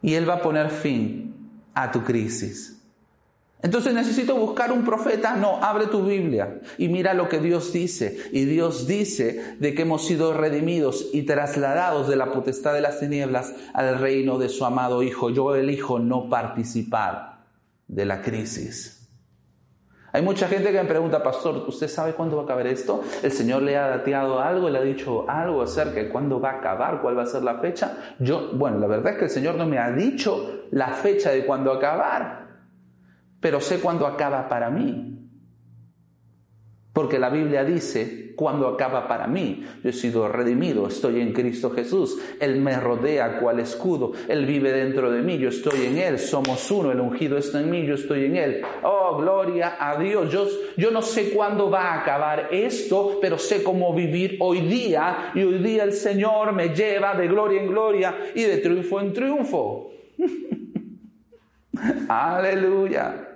y 0.03 0.15
Él 0.15 0.29
va 0.29 0.35
a 0.35 0.43
poner 0.43 0.71
fin 0.71 1.35
a 1.75 1.91
tu 1.91 2.03
crisis. 2.03 2.77
Entonces 3.63 3.93
necesito 3.93 4.37
buscar 4.37 4.73
un 4.73 4.85
profeta. 4.85 5.37
No, 5.37 5.63
abre 5.63 5.87
tu 5.87 6.03
Biblia 6.03 6.61
y 6.79 6.89
mira 6.89 7.13
lo 7.13 7.29
que 7.29 7.41
Dios 7.41 7.73
dice. 7.73 8.19
Y 8.33 8.47
Dios 8.47 8.87
dice 8.87 9.57
de 9.59 9.75
que 9.75 9.83
hemos 9.83 10.07
sido 10.07 10.33
redimidos 10.33 11.11
y 11.13 11.23
trasladados 11.23 12.09
de 12.09 12.17
la 12.17 12.33
potestad 12.33 12.73
de 12.73 12.81
las 12.81 13.01
tinieblas 13.01 13.55
al 13.75 13.99
reino 13.99 14.39
de 14.39 14.49
su 14.49 14.65
amado 14.65 15.03
Hijo. 15.03 15.29
Yo 15.29 15.55
elijo 15.55 15.99
no 15.99 16.31
participar 16.31 17.30
de 17.91 18.05
la 18.05 18.23
crisis. 18.23 18.97
Hay 20.13 20.23
mucha 20.23 20.49
gente 20.49 20.73
que 20.73 20.83
me 20.83 20.89
pregunta, 20.89 21.23
pastor, 21.23 21.65
¿usted 21.69 21.87
sabe 21.87 22.15
cuándo 22.15 22.37
va 22.37 22.43
a 22.43 22.45
acabar 22.45 22.67
esto? 22.67 23.03
¿El 23.23 23.31
Señor 23.31 23.63
le 23.63 23.77
ha 23.77 23.89
dateado 23.89 24.41
algo, 24.41 24.69
le 24.69 24.79
ha 24.79 24.83
dicho 24.83 25.29
algo 25.29 25.63
acerca 25.63 26.01
de 26.01 26.09
cuándo 26.09 26.41
va 26.41 26.51
a 26.51 26.59
acabar, 26.59 27.01
cuál 27.01 27.17
va 27.17 27.23
a 27.23 27.27
ser 27.27 27.43
la 27.43 27.59
fecha? 27.59 27.97
Yo, 28.19 28.51
bueno, 28.55 28.79
la 28.79 28.89
verdad 28.89 29.13
es 29.13 29.19
que 29.19 29.25
el 29.27 29.31
Señor 29.31 29.55
no 29.55 29.67
me 29.67 29.79
ha 29.79 29.91
dicho 29.93 30.65
la 30.73 30.89
fecha 30.89 31.31
de 31.31 31.47
cuándo 31.47 31.73
acabar, 31.73 32.49
pero 33.41 33.61
sé 33.61 33.79
cuándo 33.81 34.07
acaba 34.07 34.49
para 34.49 34.69
mí. 34.69 35.20
Porque 37.01 37.19
la 37.19 37.31
Biblia 37.31 37.65
dice, 37.65 38.35
cuando 38.37 38.69
acaba 38.69 39.09
para 39.09 39.27
mí, 39.27 39.65
yo 39.83 39.89
he 39.89 39.93
sido 39.95 40.29
redimido, 40.29 40.87
estoy 40.87 41.23
en 41.23 41.33
Cristo 41.33 41.71
Jesús, 41.71 42.19
Él 42.39 42.61
me 42.61 42.79
rodea 42.79 43.39
cual 43.41 43.59
escudo, 43.59 44.13
Él 44.29 44.45
vive 44.45 44.71
dentro 44.71 45.11
de 45.11 45.23
mí, 45.23 45.39
yo 45.39 45.49
estoy 45.49 45.87
en 45.87 45.97
Él, 45.97 46.19
somos 46.19 46.71
uno, 46.71 46.93
el 46.93 47.01
ungido 47.01 47.39
está 47.39 47.59
en 47.59 47.71
mí, 47.71 47.87
yo 47.87 47.95
estoy 47.95 48.27
en 48.27 48.37
Él. 48.37 48.63
Oh, 48.83 49.17
gloria 49.17 49.79
a 49.81 49.99
Dios. 49.99 50.31
Yo, 50.31 50.47
yo 50.77 50.91
no 50.91 51.01
sé 51.01 51.31
cuándo 51.31 51.71
va 51.71 51.95
a 51.95 52.03
acabar 52.03 52.49
esto, 52.51 53.17
pero 53.19 53.39
sé 53.39 53.63
cómo 53.63 53.95
vivir 53.95 54.37
hoy 54.41 54.61
día 54.61 55.33
y 55.35 55.43
hoy 55.43 55.57
día 55.57 55.85
el 55.85 55.95
Señor 55.95 56.53
me 56.53 56.75
lleva 56.75 57.15
de 57.15 57.29
gloria 57.29 57.63
en 57.63 57.69
gloria 57.69 58.15
y 58.35 58.43
de 58.43 58.59
triunfo 58.59 59.01
en 59.01 59.13
triunfo. 59.15 59.91
Aleluya. 62.11 63.30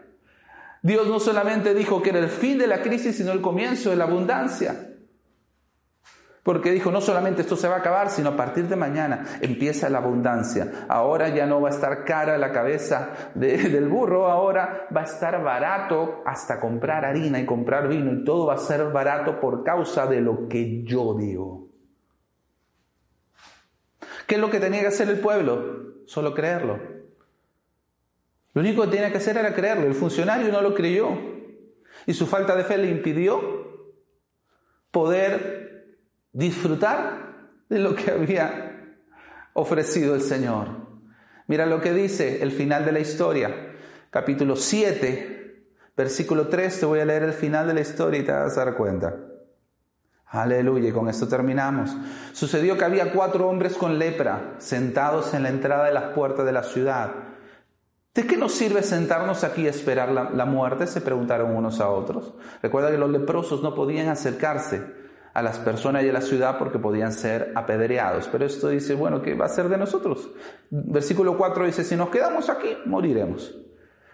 Dios 0.85 1.07
no 1.07 1.19
solamente 1.19 1.73
dijo 1.73 2.03
que 2.03 2.11
era 2.11 2.19
el 2.19 2.29
fin 2.29 2.59
de 2.59 2.67
la 2.67 2.83
crisis, 2.83 3.17
sino 3.17 3.33
el 3.33 3.41
comienzo 3.41 3.89
de 3.89 3.97
la 3.97 4.05
abundancia. 4.05 4.91
Porque 6.43 6.73
dijo, 6.73 6.91
no 6.91 7.01
solamente 7.01 7.41
esto 7.41 7.57
se 7.57 7.69
va 7.69 7.77
a 7.77 7.79
acabar, 7.79 8.11
sino 8.11 8.29
a 8.29 8.37
partir 8.37 8.69
de 8.69 8.77
mañana 8.77 9.25
empieza 9.41 9.89
la 9.89 9.97
abundancia. 9.97 10.85
Ahora 10.91 11.31
ya 11.31 11.47
no 11.47 11.63
va 11.63 11.71
a 11.71 11.73
estar 11.73 12.05
cara 12.05 12.37
la 12.37 12.53
cabeza 12.53 13.33
del 13.35 13.89
burro, 13.89 14.29
ahora 14.31 14.87
va 14.95 15.01
a 15.01 15.05
estar 15.05 15.43
barato 15.43 16.23
hasta 16.27 16.61
comprar 16.61 17.07
harina 17.07 17.41
y 17.41 17.47
comprar 17.47 17.89
vino 17.89 18.13
y 18.13 18.23
todo 18.23 18.49
va 18.49 18.55
a 18.55 18.59
ser 18.59 18.85
barato 18.93 19.41
por 19.41 19.65
causa 19.65 20.07
de 20.07 20.21
lo 20.21 20.49
que 20.49 20.85
yo 20.85 21.15
digo. 21.15 21.71
¿Qué 24.27 24.35
es 24.35 24.41
lo 24.43 24.51
que 24.51 24.61
tenía 24.61 24.83
que 24.83 24.89
hacer 24.89 25.09
el 25.09 25.19
pueblo? 25.19 26.05
Solo 26.05 26.35
creerlo. 26.35 26.94
Lo 28.55 28.61
único 28.61 28.83
que 28.83 28.89
tenía 28.89 29.11
que 29.11 29.19
hacer 29.19 29.37
era 29.37 29.53
creerlo. 29.53 29.87
El 29.87 29.95
funcionario 29.95 30.51
no 30.51 30.63
lo 30.63 30.75
creyó. 30.75 31.11
Y 32.07 32.15
su 32.15 32.27
falta 32.27 32.57
de 32.57 32.65
fe 32.65 32.79
le 32.79 32.89
impidió 32.89 33.41
poder 34.91 35.99
disfrutar 36.33 37.49
de 37.69 37.79
lo 37.81 37.95
que 37.95 38.13
había 38.13 38.97
ofrecido 39.55 40.15
el 40.15 40.21
Señor. 40.21 40.69
Mira 41.47 41.67
lo 41.67 41.81
que 41.81 41.93
dice 41.93 42.43
el 42.43 42.53
final 42.53 42.85
de 42.85 42.93
la 42.93 43.01
historia. 43.01 43.73
Capítulo 44.11 44.55
7, 44.55 45.67
versículo 45.97 46.49
3. 46.49 46.81
Te 46.81 46.87
voy 46.87 47.01
a 47.01 47.05
leer 47.05 47.25
el 47.25 47.33
final 47.33 47.67
de 47.67 47.75
la 47.75 47.81
historia 47.81 48.21
y 48.21 48.25
te 48.25 48.33
vas 48.33 48.57
a 48.57 48.65
dar 48.65 48.77
cuenta. 48.77 49.17
Aleluya, 50.27 50.89
y 50.89 50.93
con 50.93 51.09
esto 51.09 51.29
terminamos. 51.29 51.97
Sucedió 52.33 52.77
que 52.77 52.85
había 52.85 53.13
cuatro 53.13 53.49
hombres 53.49 53.77
con 53.77 53.99
lepra 53.99 54.55
sentados 54.59 55.35
en 55.35 55.45
la 55.45 55.49
entrada 55.49 55.87
de 55.87 55.93
las 55.93 56.13
puertas 56.13 56.47
de 56.47 56.53
la 56.53 56.63
ciudad. 56.63 57.34
¿De 58.15 58.25
qué 58.29 58.37
nos 58.37 58.55
sirve 58.55 58.85
sentarnos 58.85 59.43
aquí 59.43 59.63
y 59.63 59.67
esperar 59.67 60.11
la, 60.11 60.45
muerte? 60.45 60.87
Se 60.87 61.01
preguntaron 61.01 61.57
unos 61.57 61.81
a 61.81 61.89
otros. 61.89 62.33
Recuerda 62.63 62.93
que 62.93 62.99
los 62.99 63.11
leprosos 63.11 63.61
no 63.61 63.75
podían 63.75 64.09
acercarse 64.09 64.83
a 65.33 65.43
las 65.43 65.59
personas 65.59 66.05
y 66.05 66.11
a 66.11 66.13
la 66.13 66.21
ciudad 66.21 66.57
porque 66.57 66.79
podían 66.79 67.13
ser 67.13 67.51
apedreados. 67.57 68.29
Pero 68.29 68.45
esto 68.45 68.69
dice, 68.69 68.95
bueno, 68.95 69.21
¿qué 69.21 69.35
va 69.35 69.47
a 69.47 69.49
ser 69.49 69.69
de 69.69 69.79
nosotros? 69.79 70.31
Versículo 70.71 71.37
4 71.37 71.67
dice, 71.67 71.83
si 71.83 71.97
nos 71.97 72.09
quedamos 72.11 72.49
aquí, 72.49 72.77
moriremos. 72.87 73.53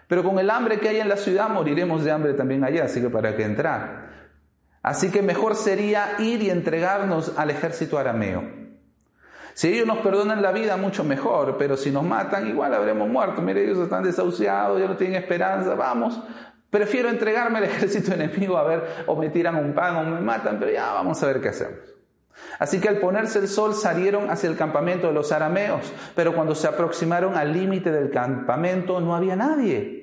Pero 0.07 0.23
con 0.23 0.39
el 0.39 0.49
hambre 0.49 0.79
que 0.79 0.89
hay 0.89 0.99
en 0.99 1.07
la 1.07 1.17
ciudad, 1.17 1.49
moriremos 1.49 2.03
de 2.03 2.09
hambre 2.09 2.33
también 2.33 2.63
allá, 2.63 2.85
así 2.85 3.01
que 3.01 3.09
para 3.11 3.35
qué 3.37 3.43
entrar. 3.43 4.09
Así 4.81 5.11
que 5.11 5.21
mejor 5.21 5.53
sería 5.53 6.15
ir 6.17 6.41
y 6.41 6.49
entregarnos 6.49 7.37
al 7.37 7.51
ejército 7.51 7.99
arameo. 7.99 8.60
Si 9.53 9.67
ellos 9.67 9.87
nos 9.87 9.99
perdonan 9.99 10.41
la 10.41 10.51
vida, 10.51 10.77
mucho 10.77 11.03
mejor, 11.03 11.57
pero 11.57 11.77
si 11.77 11.91
nos 11.91 12.03
matan, 12.03 12.47
igual 12.47 12.73
habremos 12.73 13.09
muerto. 13.09 13.41
Mire, 13.41 13.63
ellos 13.63 13.79
están 13.79 14.03
desahuciados, 14.03 14.79
ya 14.79 14.87
no 14.87 14.97
tienen 14.97 15.21
esperanza, 15.21 15.75
vamos. 15.75 16.19
Prefiero 16.69 17.09
entregarme 17.09 17.59
al 17.59 17.63
ejército 17.65 18.13
enemigo 18.13 18.57
a 18.57 18.63
ver, 18.63 18.83
o 19.07 19.15
me 19.15 19.29
tiran 19.29 19.55
un 19.55 19.73
pan 19.73 19.95
o 19.97 20.03
me 20.03 20.21
matan, 20.21 20.57
pero 20.59 20.71
ya 20.71 20.93
vamos 20.93 21.21
a 21.21 21.27
ver 21.27 21.41
qué 21.41 21.49
hacemos. 21.49 21.79
Así 22.59 22.79
que 22.79 22.89
al 22.89 22.97
ponerse 22.97 23.39
el 23.39 23.47
sol 23.47 23.73
salieron 23.73 24.29
hacia 24.29 24.49
el 24.49 24.57
campamento 24.57 25.07
de 25.07 25.13
los 25.13 25.31
arameos, 25.31 25.91
pero 26.15 26.33
cuando 26.33 26.55
se 26.55 26.67
aproximaron 26.67 27.35
al 27.35 27.53
límite 27.53 27.91
del 27.91 28.09
campamento 28.09 28.99
no 28.99 29.15
había 29.15 29.35
nadie. 29.35 30.00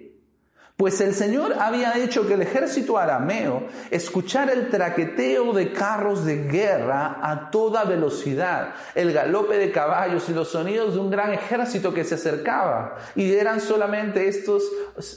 Pues 0.79 1.01
el 1.01 1.13
Señor 1.13 1.57
había 1.59 1.99
hecho 1.99 2.25
que 2.29 2.35
el 2.35 2.43
ejército 2.43 2.99
arameo 2.99 3.67
escuchara 3.91 4.53
el 4.53 4.69
traqueteo 4.69 5.53
de 5.53 5.73
carros 5.73 6.25
de 6.25 6.45
guerra 6.45 7.19
a 7.21 7.51
toda 7.51 7.83
velocidad, 7.83 8.77
el 8.95 9.13
galope 9.13 9.59
de 9.59 9.73
caballos 9.73 10.29
y 10.29 10.35
los 10.35 10.51
sonidos 10.51 10.95
de 10.95 11.01
un 11.01 11.11
gran 11.11 11.35
ejército 11.35 11.93
que 11.93 12.05
se 12.05 12.15
acercaba. 12.15 12.97
Y 13.17 13.33
eran 13.33 13.61
solamente 13.61 14.29
estos, 14.29 14.63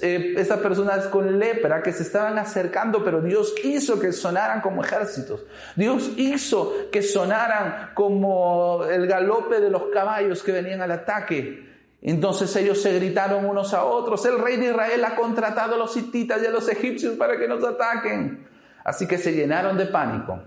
eh, 0.01 0.33
estas 0.35 0.57
personas 0.61 1.05
con 1.09 1.37
lepra 1.37 1.83
que 1.83 1.93
se 1.93 2.01
estaban 2.01 2.39
acercando, 2.39 3.03
pero 3.03 3.21
Dios 3.21 3.53
hizo 3.63 3.99
que 3.99 4.13
sonaran 4.13 4.61
como 4.61 4.83
ejércitos. 4.83 5.41
Dios 5.75 6.09
hizo 6.17 6.73
que 6.91 7.03
sonaran 7.03 7.91
como 7.93 8.83
el 8.85 9.05
galope 9.05 9.59
de 9.59 9.69
los 9.69 9.83
caballos 9.93 10.41
que 10.41 10.53
venían 10.53 10.81
al 10.81 10.89
ataque. 10.89 11.70
Entonces 12.01 12.55
ellos 12.55 12.81
se 12.81 12.93
gritaron 12.97 13.45
unos 13.45 13.73
a 13.73 13.83
otros, 13.83 14.25
el 14.25 14.39
rey 14.39 14.57
de 14.57 14.71
Israel 14.71 15.05
ha 15.05 15.15
contratado 15.15 15.75
a 15.75 15.77
los 15.77 15.95
hititas 15.95 16.41
y 16.41 16.47
a 16.47 16.51
los 16.51 16.67
egipcios 16.67 17.15
para 17.15 17.37
que 17.37 17.47
nos 17.47 17.63
ataquen. 17.63 18.47
Así 18.83 19.07
que 19.07 19.19
se 19.19 19.33
llenaron 19.33 19.77
de 19.77 19.85
pánico 19.85 20.39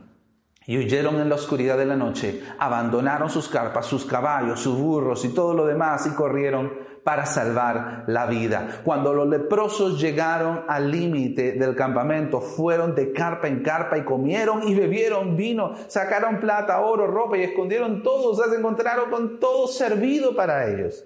y 0.66 0.78
huyeron 0.78 1.20
en 1.20 1.28
la 1.28 1.36
oscuridad 1.36 1.78
de 1.78 1.86
la 1.86 1.96
noche, 1.96 2.42
abandonaron 2.58 3.30
sus 3.30 3.48
carpas, 3.48 3.86
sus 3.86 4.04
caballos, 4.04 4.60
sus 4.60 4.76
burros 4.76 5.24
y 5.24 5.28
todo 5.28 5.54
lo 5.54 5.66
demás 5.66 6.06
y 6.06 6.10
corrieron 6.10 6.72
para 7.04 7.26
salvar 7.26 8.04
la 8.06 8.26
vida. 8.26 8.80
Cuando 8.82 9.12
los 9.12 9.28
leprosos 9.28 10.00
llegaron 10.00 10.64
al 10.66 10.90
límite 10.90 11.52
del 11.52 11.76
campamento, 11.76 12.40
fueron 12.40 12.94
de 12.94 13.12
carpa 13.12 13.46
en 13.46 13.62
carpa 13.62 13.98
y 13.98 14.04
comieron 14.04 14.66
y 14.66 14.74
bebieron 14.74 15.36
vino, 15.36 15.74
sacaron 15.86 16.40
plata, 16.40 16.80
oro, 16.80 17.06
ropa 17.06 17.36
y 17.36 17.42
escondieron 17.42 18.02
todo, 18.02 18.34
se 18.34 18.56
encontraron 18.56 19.10
con 19.10 19.38
todo 19.38 19.68
servido 19.68 20.34
para 20.34 20.66
ellos. 20.66 21.04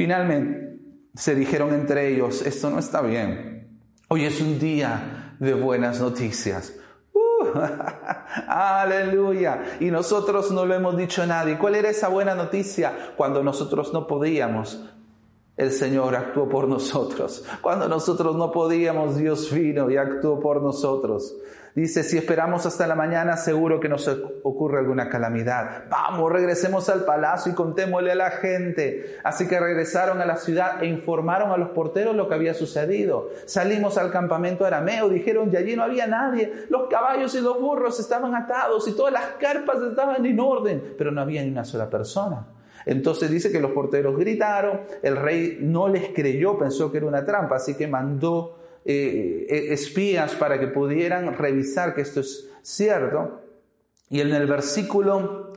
Finalmente, 0.00 0.80
se 1.14 1.34
dijeron 1.34 1.74
entre 1.74 2.08
ellos, 2.08 2.40
esto 2.46 2.70
no 2.70 2.78
está 2.78 3.02
bien. 3.02 3.68
Hoy 4.08 4.24
es 4.24 4.40
un 4.40 4.58
día 4.58 5.36
de 5.38 5.52
buenas 5.52 6.00
noticias. 6.00 6.74
Uh, 7.12 7.58
aleluya. 8.48 9.76
Y 9.80 9.90
nosotros 9.90 10.50
no 10.52 10.64
lo 10.64 10.74
hemos 10.74 10.96
dicho 10.96 11.22
a 11.22 11.26
nadie. 11.26 11.58
¿Cuál 11.58 11.74
era 11.74 11.88
esa 11.88 12.08
buena 12.08 12.34
noticia? 12.34 13.12
Cuando 13.16 13.42
nosotros 13.42 13.94
no 13.94 14.06
podíamos, 14.06 14.90
el 15.60 15.72
Señor 15.72 16.16
actuó 16.16 16.48
por 16.48 16.66
nosotros. 16.66 17.44
Cuando 17.60 17.86
nosotros 17.86 18.34
no 18.34 18.50
podíamos, 18.50 19.18
Dios 19.18 19.52
vino 19.52 19.90
y 19.90 19.98
actuó 19.98 20.40
por 20.40 20.62
nosotros. 20.62 21.36
Dice, 21.74 22.02
si 22.02 22.16
esperamos 22.16 22.64
hasta 22.64 22.86
la 22.86 22.94
mañana, 22.94 23.36
seguro 23.36 23.78
que 23.78 23.90
nos 23.90 24.08
ocurre 24.08 24.78
alguna 24.78 25.10
calamidad. 25.10 25.84
Vamos, 25.90 26.32
regresemos 26.32 26.88
al 26.88 27.04
palacio 27.04 27.52
y 27.52 27.54
contémosle 27.54 28.12
a 28.12 28.14
la 28.14 28.30
gente. 28.30 29.18
Así 29.22 29.46
que 29.46 29.60
regresaron 29.60 30.22
a 30.22 30.26
la 30.26 30.36
ciudad 30.36 30.82
e 30.82 30.86
informaron 30.86 31.50
a 31.50 31.58
los 31.58 31.68
porteros 31.70 32.16
lo 32.16 32.26
que 32.26 32.36
había 32.36 32.54
sucedido. 32.54 33.28
Salimos 33.44 33.98
al 33.98 34.10
campamento 34.10 34.64
arameo, 34.64 35.10
dijeron, 35.10 35.50
y 35.52 35.56
allí 35.58 35.76
no 35.76 35.82
había 35.82 36.06
nadie. 36.06 36.64
Los 36.70 36.88
caballos 36.88 37.34
y 37.34 37.42
los 37.42 37.60
burros 37.60 38.00
estaban 38.00 38.34
atados 38.34 38.88
y 38.88 38.92
todas 38.92 39.12
las 39.12 39.26
carpas 39.38 39.76
estaban 39.82 40.24
en 40.24 40.40
orden, 40.40 40.94
pero 40.96 41.12
no 41.12 41.20
había 41.20 41.42
ni 41.42 41.50
una 41.50 41.64
sola 41.64 41.90
persona. 41.90 42.46
Entonces 42.86 43.30
dice 43.30 43.52
que 43.52 43.60
los 43.60 43.72
porteros 43.72 44.16
gritaron, 44.16 44.82
el 45.02 45.16
rey 45.16 45.58
no 45.60 45.88
les 45.88 46.10
creyó, 46.10 46.58
pensó 46.58 46.90
que 46.90 46.98
era 46.98 47.06
una 47.06 47.24
trampa, 47.24 47.56
así 47.56 47.74
que 47.74 47.86
mandó 47.86 48.58
eh, 48.84 49.46
eh, 49.48 49.72
espías 49.72 50.34
para 50.34 50.58
que 50.58 50.68
pudieran 50.68 51.36
revisar 51.36 51.94
que 51.94 52.02
esto 52.02 52.20
es 52.20 52.48
cierto. 52.62 53.42
Y 54.08 54.20
en 54.20 54.32
el 54.32 54.46
versículo 54.46 55.52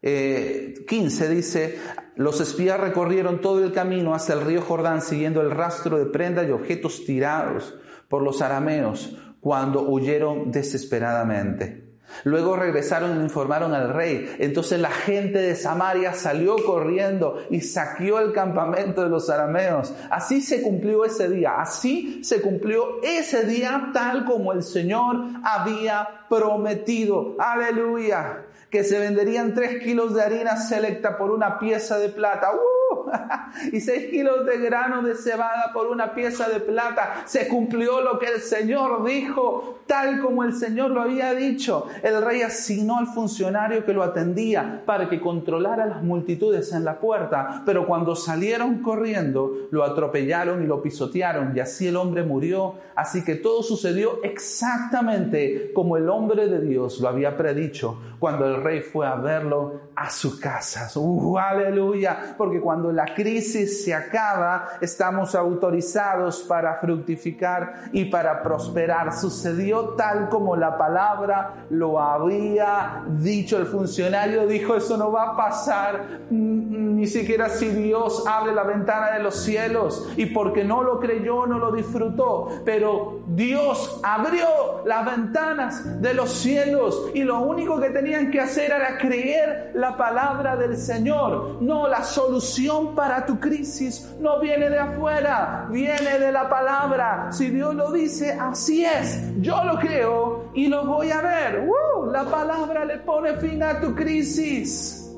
15 0.00 0.02
eh, 0.02 1.28
dice, 1.28 1.78
los 2.16 2.40
espías 2.40 2.80
recorrieron 2.80 3.40
todo 3.40 3.64
el 3.64 3.72
camino 3.72 4.14
hasta 4.14 4.32
el 4.32 4.42
río 4.42 4.62
Jordán 4.62 5.02
siguiendo 5.02 5.40
el 5.40 5.50
rastro 5.50 5.98
de 5.98 6.06
prendas 6.06 6.48
y 6.48 6.52
objetos 6.52 7.04
tirados 7.04 7.74
por 8.08 8.22
los 8.22 8.42
arameos 8.42 9.16
cuando 9.40 9.82
huyeron 9.82 10.50
desesperadamente. 10.50 11.91
Luego 12.24 12.56
regresaron 12.56 13.18
y 13.18 13.22
informaron 13.22 13.74
al 13.74 13.92
rey. 13.92 14.36
Entonces 14.38 14.80
la 14.80 14.90
gente 14.90 15.38
de 15.38 15.56
Samaria 15.56 16.12
salió 16.14 16.56
corriendo 16.64 17.44
y 17.50 17.60
saqueó 17.60 18.20
el 18.20 18.32
campamento 18.32 19.02
de 19.02 19.08
los 19.08 19.30
arameos. 19.30 19.94
Así 20.10 20.40
se 20.40 20.62
cumplió 20.62 21.04
ese 21.04 21.28
día. 21.28 21.60
Así 21.60 22.22
se 22.24 22.40
cumplió 22.40 23.02
ese 23.02 23.44
día 23.44 23.90
tal 23.92 24.24
como 24.24 24.52
el 24.52 24.62
Señor 24.62 25.16
había 25.44 26.26
prometido. 26.28 27.36
Aleluya. 27.38 28.46
Que 28.70 28.84
se 28.84 28.98
venderían 28.98 29.54
tres 29.54 29.82
kilos 29.82 30.14
de 30.14 30.22
harina 30.22 30.56
selecta 30.56 31.18
por 31.18 31.30
una 31.30 31.58
pieza 31.58 31.98
de 31.98 32.08
plata. 32.08 32.52
¡Uh! 32.52 32.81
y 33.72 33.80
seis 33.80 34.10
kilos 34.10 34.46
de 34.46 34.58
grano 34.58 35.02
de 35.02 35.14
cebada 35.14 35.70
por 35.72 35.88
una 35.88 36.14
pieza 36.14 36.48
de 36.48 36.60
plata. 36.60 37.22
Se 37.26 37.48
cumplió 37.48 38.00
lo 38.00 38.18
que 38.18 38.26
el 38.26 38.40
Señor 38.40 39.04
dijo, 39.04 39.80
tal 39.86 40.20
como 40.20 40.44
el 40.44 40.54
Señor 40.54 40.90
lo 40.90 41.02
había 41.02 41.34
dicho. 41.34 41.86
El 42.02 42.22
rey 42.22 42.42
asignó 42.42 42.98
al 42.98 43.06
funcionario 43.06 43.84
que 43.84 43.92
lo 43.92 44.02
atendía 44.02 44.82
para 44.84 45.08
que 45.08 45.20
controlara 45.20 45.86
las 45.86 46.02
multitudes 46.02 46.72
en 46.72 46.84
la 46.84 46.98
puerta, 46.98 47.62
pero 47.64 47.86
cuando 47.86 48.16
salieron 48.16 48.82
corriendo, 48.82 49.68
lo 49.70 49.84
atropellaron 49.84 50.62
y 50.62 50.66
lo 50.66 50.82
pisotearon, 50.82 51.56
y 51.56 51.60
así 51.60 51.86
el 51.86 51.96
hombre 51.96 52.22
murió. 52.22 52.74
Así 52.94 53.24
que 53.24 53.36
todo 53.36 53.62
sucedió 53.62 54.22
exactamente 54.22 55.72
como 55.74 55.96
el 55.96 56.08
hombre 56.08 56.46
de 56.46 56.60
Dios 56.60 57.00
lo 57.00 57.08
había 57.08 57.36
predicho 57.36 57.98
cuando 58.18 58.46
el 58.46 58.62
rey 58.62 58.80
fue 58.80 59.06
a 59.06 59.16
verlo 59.16 59.80
a 59.96 60.08
su 60.10 60.38
casa. 60.38 60.88
Uh, 60.94 61.38
aleluya, 61.38 62.34
porque 62.38 62.60
cuando 62.60 62.92
la 62.92 63.01
crisis 63.06 63.84
se 63.84 63.94
acaba, 63.94 64.70
estamos 64.80 65.34
autorizados 65.34 66.42
para 66.42 66.76
fructificar 66.76 67.84
y 67.92 68.06
para 68.06 68.42
prosperar. 68.42 69.12
Sucedió 69.14 69.90
tal 69.90 70.28
como 70.28 70.56
la 70.56 70.76
palabra 70.76 71.66
lo 71.70 72.00
había 72.00 73.04
dicho. 73.18 73.58
El 73.58 73.66
funcionario 73.66 74.46
dijo, 74.46 74.76
eso 74.76 74.96
no 74.96 75.12
va 75.12 75.30
a 75.30 75.36
pasar, 75.36 76.20
mm, 76.30 76.96
ni 76.96 77.06
siquiera 77.06 77.48
si 77.48 77.68
Dios 77.68 78.24
abre 78.26 78.52
la 78.54 78.64
ventana 78.64 79.12
de 79.12 79.22
los 79.22 79.36
cielos. 79.36 80.08
Y 80.16 80.26
porque 80.26 80.64
no 80.64 80.82
lo 80.82 81.00
creyó, 81.00 81.46
no 81.46 81.58
lo 81.58 81.72
disfrutó. 81.72 82.48
Pero 82.64 83.22
Dios 83.28 84.00
abrió 84.02 84.82
las 84.84 85.04
ventanas 85.04 86.00
de 86.00 86.14
los 86.14 86.30
cielos 86.30 87.10
y 87.14 87.22
lo 87.22 87.40
único 87.40 87.80
que 87.80 87.90
tenían 87.90 88.30
que 88.30 88.40
hacer 88.40 88.72
era 88.72 88.98
creer 88.98 89.72
la 89.74 89.96
palabra 89.96 90.56
del 90.56 90.76
Señor. 90.76 91.58
No, 91.60 91.88
la 91.88 92.02
solución 92.02 92.91
para 92.94 93.26
tu 93.26 93.38
crisis 93.38 94.16
no 94.20 94.40
viene 94.40 94.70
de 94.70 94.78
afuera, 94.78 95.66
viene 95.70 96.18
de 96.18 96.32
la 96.32 96.48
palabra. 96.48 97.28
Si 97.30 97.50
Dios 97.50 97.74
lo 97.74 97.92
dice, 97.92 98.36
así 98.40 98.84
es. 98.84 99.20
Yo 99.40 99.62
lo 99.64 99.78
creo 99.78 100.50
y 100.54 100.68
lo 100.68 100.84
voy 100.84 101.10
a 101.10 101.20
ver. 101.20 101.66
La 102.12 102.24
palabra 102.24 102.84
le 102.84 102.98
pone 102.98 103.34
fin 103.36 103.62
a 103.62 103.80
tu 103.80 103.94
crisis. 103.94 105.10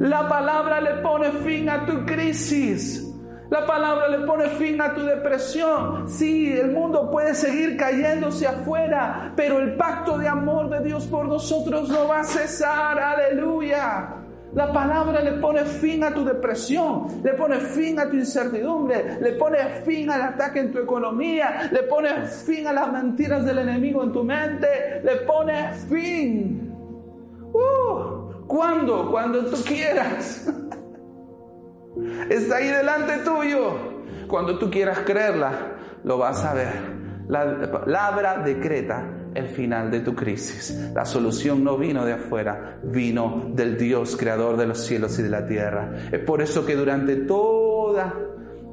La 0.00 0.28
palabra 0.28 0.80
le 0.80 1.02
pone 1.02 1.30
fin 1.44 1.68
a 1.70 1.86
tu 1.86 2.04
crisis. 2.04 3.04
La 3.50 3.66
palabra 3.66 4.08
le 4.08 4.26
pone 4.26 4.48
fin 4.50 4.80
a 4.80 4.94
tu 4.94 5.02
depresión. 5.02 6.08
Sí, 6.08 6.52
el 6.52 6.72
mundo 6.72 7.10
puede 7.10 7.34
seguir 7.34 7.76
cayéndose 7.76 8.46
afuera, 8.46 9.32
pero 9.36 9.60
el 9.60 9.76
pacto 9.76 10.18
de 10.18 10.26
amor 10.26 10.70
de 10.70 10.82
Dios 10.82 11.06
por 11.06 11.26
nosotros 11.26 11.88
no 11.88 12.08
va 12.08 12.20
a 12.20 12.24
cesar. 12.24 12.98
Aleluya. 12.98 14.23
La 14.54 14.72
palabra 14.72 15.20
le 15.20 15.32
pone 15.32 15.64
fin 15.64 16.04
a 16.04 16.14
tu 16.14 16.24
depresión, 16.24 17.06
le 17.22 17.34
pone 17.34 17.58
fin 17.58 17.98
a 17.98 18.08
tu 18.08 18.16
incertidumbre, 18.16 19.18
le 19.20 19.32
pone 19.32 19.58
fin 19.84 20.08
al 20.10 20.22
ataque 20.22 20.60
en 20.60 20.72
tu 20.72 20.78
economía, 20.78 21.68
le 21.72 21.82
pone 21.82 22.26
fin 22.26 22.66
a 22.68 22.72
las 22.72 22.92
mentiras 22.92 23.44
del 23.44 23.58
enemigo 23.58 24.04
en 24.04 24.12
tu 24.12 24.22
mente, 24.22 25.00
le 25.02 25.16
pone 25.26 25.72
fin. 25.88 26.72
Uh, 27.52 28.46
¿Cuándo? 28.46 29.10
Cuando 29.10 29.44
tú 29.46 29.56
quieras. 29.64 30.48
Está 32.30 32.56
ahí 32.56 32.68
delante 32.68 33.18
tuyo. 33.18 33.94
Cuando 34.28 34.58
tú 34.58 34.70
quieras 34.70 35.00
creerla, 35.00 35.50
lo 36.04 36.18
vas 36.18 36.44
a 36.44 36.54
ver. 36.54 36.72
La 37.26 37.70
palabra 37.72 38.38
decreta 38.38 39.23
el 39.34 39.48
final 39.48 39.90
de 39.90 40.00
tu 40.00 40.14
crisis. 40.14 40.90
La 40.94 41.04
solución 41.04 41.64
no 41.64 41.76
vino 41.76 42.04
de 42.04 42.14
afuera, 42.14 42.78
vino 42.82 43.50
del 43.52 43.76
Dios 43.76 44.16
creador 44.16 44.56
de 44.56 44.66
los 44.66 44.84
cielos 44.84 45.18
y 45.18 45.22
de 45.22 45.30
la 45.30 45.46
tierra. 45.46 45.92
Es 46.12 46.20
por 46.20 46.40
eso 46.40 46.64
que 46.64 46.76
durante 46.76 47.16
toda 47.16 48.14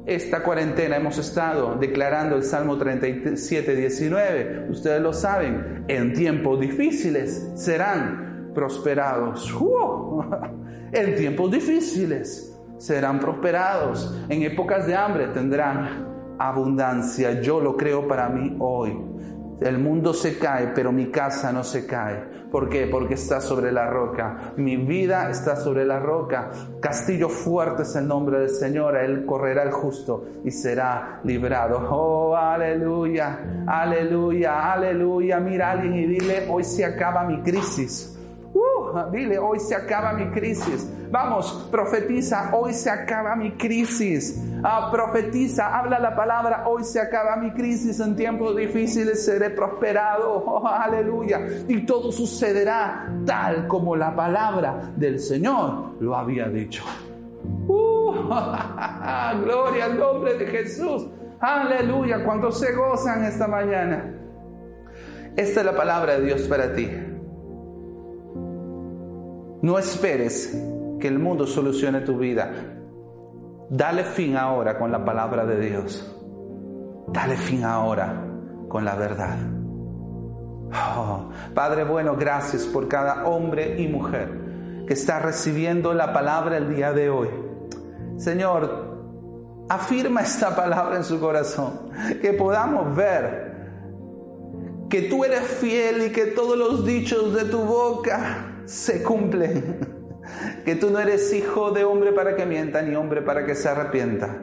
esta 0.06 0.42
cuarentena 0.42 0.96
hemos 0.96 1.18
estado 1.18 1.76
declarando 1.76 2.36
el 2.36 2.42
Salmo 2.42 2.76
37, 2.76 3.76
19. 3.76 4.66
Ustedes 4.70 5.00
lo 5.00 5.12
saben, 5.12 5.84
en 5.88 6.12
tiempos 6.12 6.60
difíciles 6.60 7.50
serán 7.54 8.52
prosperados. 8.54 9.52
En 10.94 11.14
tiempos 11.14 11.50
difíciles 11.50 12.54
serán 12.76 13.18
prosperados. 13.18 14.14
En 14.28 14.42
épocas 14.42 14.86
de 14.86 14.94
hambre 14.94 15.28
tendrán 15.28 16.36
abundancia. 16.38 17.40
Yo 17.40 17.60
lo 17.60 17.78
creo 17.78 18.06
para 18.06 18.28
mí 18.28 18.54
hoy. 18.58 19.11
El 19.60 19.78
mundo 19.78 20.12
se 20.12 20.38
cae, 20.38 20.72
pero 20.74 20.90
mi 20.92 21.10
casa 21.10 21.52
no 21.52 21.62
se 21.62 21.86
cae, 21.86 22.42
¿Por 22.52 22.68
qué? 22.68 22.86
Porque 22.86 23.14
está 23.14 23.40
sobre 23.40 23.72
la 23.72 23.88
roca. 23.88 24.52
Mi 24.58 24.76
vida 24.76 25.30
está 25.30 25.56
sobre 25.56 25.86
la 25.86 25.98
roca. 25.98 26.50
Castillo 26.82 27.30
fuerte 27.30 27.82
es 27.84 27.96
el 27.96 28.06
nombre 28.06 28.40
del 28.40 28.50
Señor. 28.50 28.94
Él 28.98 29.24
correrá 29.24 29.62
el 29.62 29.70
justo 29.70 30.26
y 30.44 30.50
será 30.50 31.20
librado. 31.24 31.88
Oh, 31.90 32.36
aleluya, 32.36 33.64
aleluya, 33.66 34.70
aleluya. 34.70 35.40
Mira 35.40 35.68
a 35.68 35.70
alguien 35.72 35.94
y 35.94 36.06
dile, 36.06 36.46
hoy 36.50 36.62
se 36.62 36.84
acaba 36.84 37.24
mi 37.24 37.40
crisis. 37.40 38.18
Uh, 38.52 39.10
dile, 39.10 39.38
hoy 39.38 39.58
se 39.58 39.74
acaba 39.74 40.12
mi 40.12 40.30
crisis. 40.30 40.92
Vamos, 41.10 41.68
profetiza, 41.70 42.50
hoy 42.52 42.74
se 42.74 42.90
acaba 42.90 43.34
mi 43.34 43.52
crisis. 43.52 44.38
Ah, 44.64 44.90
profetiza, 44.92 45.76
habla 45.76 45.98
la 45.98 46.14
palabra, 46.14 46.64
hoy 46.68 46.84
se 46.84 47.00
acaba 47.00 47.36
mi 47.36 47.52
crisis. 47.52 47.98
En 47.98 48.14
tiempos 48.14 48.56
difíciles 48.56 49.24
seré 49.24 49.50
prosperado. 49.50 50.42
Oh, 50.54 50.66
aleluya. 50.66 51.40
Y 51.66 51.86
todo 51.86 52.12
sucederá 52.12 53.10
tal 53.24 53.66
como 53.66 53.96
la 53.96 54.14
palabra 54.14 54.92
del 54.96 55.18
Señor 55.18 55.96
lo 56.00 56.14
había 56.14 56.48
dicho. 56.48 56.84
Uh, 57.66 58.12
gloria 59.44 59.86
al 59.86 59.98
nombre 59.98 60.34
de 60.34 60.46
Jesús. 60.46 61.08
Aleluya. 61.40 62.22
Cuando 62.24 62.52
se 62.52 62.72
gozan 62.74 63.24
esta 63.24 63.48
mañana. 63.48 64.14
Esta 65.36 65.60
es 65.60 65.66
la 65.66 65.74
palabra 65.74 66.18
de 66.18 66.26
Dios 66.26 66.42
para 66.42 66.74
ti. 66.74 66.90
No 69.62 69.78
esperes 69.78 70.54
que 71.00 71.08
el 71.08 71.18
mundo 71.18 71.46
solucione 71.46 72.02
tu 72.02 72.18
vida. 72.18 72.81
Dale 73.74 74.04
fin 74.04 74.36
ahora 74.36 74.76
con 74.76 74.92
la 74.92 75.02
palabra 75.02 75.46
de 75.46 75.58
Dios. 75.58 76.14
Dale 77.08 77.36
fin 77.36 77.64
ahora 77.64 78.22
con 78.68 78.84
la 78.84 78.94
verdad. 78.96 79.38
Oh, 80.94 81.30
Padre 81.54 81.82
bueno, 81.84 82.14
gracias 82.14 82.64
por 82.64 82.86
cada 82.86 83.26
hombre 83.26 83.80
y 83.80 83.88
mujer 83.88 84.84
que 84.86 84.92
está 84.92 85.20
recibiendo 85.20 85.94
la 85.94 86.12
palabra 86.12 86.58
el 86.58 86.68
día 86.68 86.92
de 86.92 87.08
hoy. 87.08 87.30
Señor, 88.18 89.64
afirma 89.70 90.20
esta 90.20 90.54
palabra 90.54 90.96
en 90.96 91.04
su 91.04 91.18
corazón, 91.18 91.88
que 92.20 92.34
podamos 92.34 92.94
ver 92.94 93.52
que 94.90 95.00
tú 95.08 95.24
eres 95.24 95.44
fiel 95.44 96.08
y 96.08 96.12
que 96.12 96.26
todos 96.26 96.58
los 96.58 96.84
dichos 96.84 97.34
de 97.34 97.46
tu 97.46 97.60
boca 97.60 98.52
se 98.66 99.02
cumplen. 99.02 99.91
Que 100.64 100.76
tú 100.76 100.90
no 100.90 101.00
eres 101.00 101.32
hijo 101.32 101.70
de 101.70 101.84
hombre 101.84 102.12
para 102.12 102.36
que 102.36 102.46
mienta, 102.46 102.82
ni 102.82 102.94
hombre 102.94 103.22
para 103.22 103.44
que 103.44 103.54
se 103.54 103.68
arrepienta. 103.68 104.38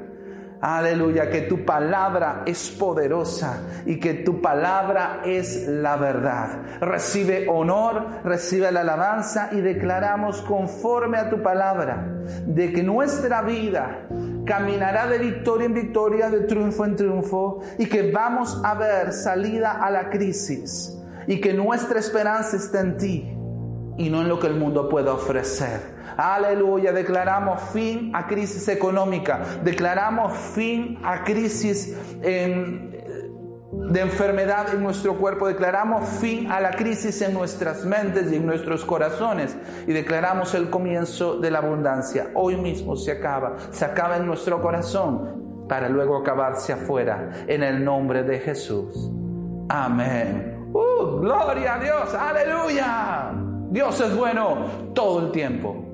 Aleluya, 0.61 1.29
que 1.29 1.43
tu 1.43 1.63
palabra 1.63 2.43
es 2.45 2.69
poderosa 2.71 3.61
y 3.85 3.97
que 3.97 4.13
tu 4.13 4.41
palabra 4.41 5.21
es 5.23 5.67
la 5.69 5.95
verdad. 5.95 6.81
Recibe 6.81 7.47
honor, 7.47 8.05
recibe 8.25 8.69
la 8.69 8.81
alabanza 8.81 9.49
y 9.53 9.61
declaramos 9.61 10.41
conforme 10.41 11.17
a 11.17 11.29
tu 11.29 11.41
palabra 11.41 12.05
de 12.45 12.73
que 12.73 12.83
nuestra 12.83 13.41
vida 13.41 14.05
caminará 14.45 15.07
de 15.07 15.19
victoria 15.19 15.65
en 15.65 15.73
victoria, 15.75 16.29
de 16.29 16.41
triunfo 16.41 16.83
en 16.83 16.95
triunfo 16.97 17.61
y 17.77 17.85
que 17.85 18.11
vamos 18.11 18.59
a 18.65 18.73
ver 18.73 19.13
salida 19.13 19.79
a 19.81 19.89
la 19.89 20.09
crisis 20.09 20.93
y 21.25 21.39
que 21.39 21.53
nuestra 21.53 21.99
esperanza 21.99 22.57
está 22.57 22.81
en 22.81 22.97
ti 22.97 23.38
y 23.99 24.09
no 24.09 24.21
en 24.21 24.29
lo 24.29 24.39
que 24.39 24.47
el 24.47 24.55
mundo 24.55 24.87
puede 24.89 25.09
ofrecer. 25.09 25.99
Aleluya, 26.17 26.91
declaramos 26.93 27.61
fin 27.73 28.11
a 28.15 28.25
crisis 28.27 28.67
económica, 28.69 29.41
declaramos 29.63 30.33
fin 30.33 30.97
a 31.03 31.23
crisis 31.23 31.95
de 32.21 34.01
enfermedad 34.01 34.73
en 34.73 34.81
nuestro 34.81 35.17
cuerpo, 35.17 35.47
declaramos 35.47 36.07
fin 36.07 36.49
a 36.49 36.61
la 36.61 36.71
crisis 36.71 37.21
en 37.21 37.33
nuestras 37.33 37.83
mentes 37.83 38.31
y 38.31 38.37
en 38.37 38.45
nuestros 38.45 38.85
corazones 38.85 39.55
y 39.85 39.91
declaramos 39.91 40.53
el 40.55 40.69
comienzo 40.69 41.37
de 41.37 41.51
la 41.51 41.59
abundancia. 41.59 42.31
Hoy 42.35 42.55
mismo 42.55 42.95
se 42.95 43.11
acaba, 43.11 43.57
se 43.71 43.83
acaba 43.83 44.15
en 44.15 44.25
nuestro 44.25 44.61
corazón 44.61 45.67
para 45.67 45.89
luego 45.89 46.17
acabarse 46.17 46.71
afuera 46.71 47.31
en 47.47 47.63
el 47.63 47.83
nombre 47.83 48.23
de 48.23 48.39
Jesús. 48.39 49.11
Amén. 49.67 50.69
¡Uh! 50.71 51.19
gloria 51.19 51.75
a 51.75 51.79
Dios, 51.79 52.13
aleluya. 52.13 53.48
Dios 53.71 54.01
es 54.01 54.15
bueno 54.15 54.91
todo 54.95 55.27
el 55.27 55.31
tiempo. 55.31 55.85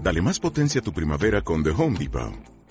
Dale 0.00 0.22
más 0.22 0.38
potencia 0.38 0.80
a 0.80 0.84
tu 0.84 0.92
primavera 0.92 1.42
con 1.42 1.64
The 1.64 1.70
Home 1.70 1.98
Depot. 1.98 2.55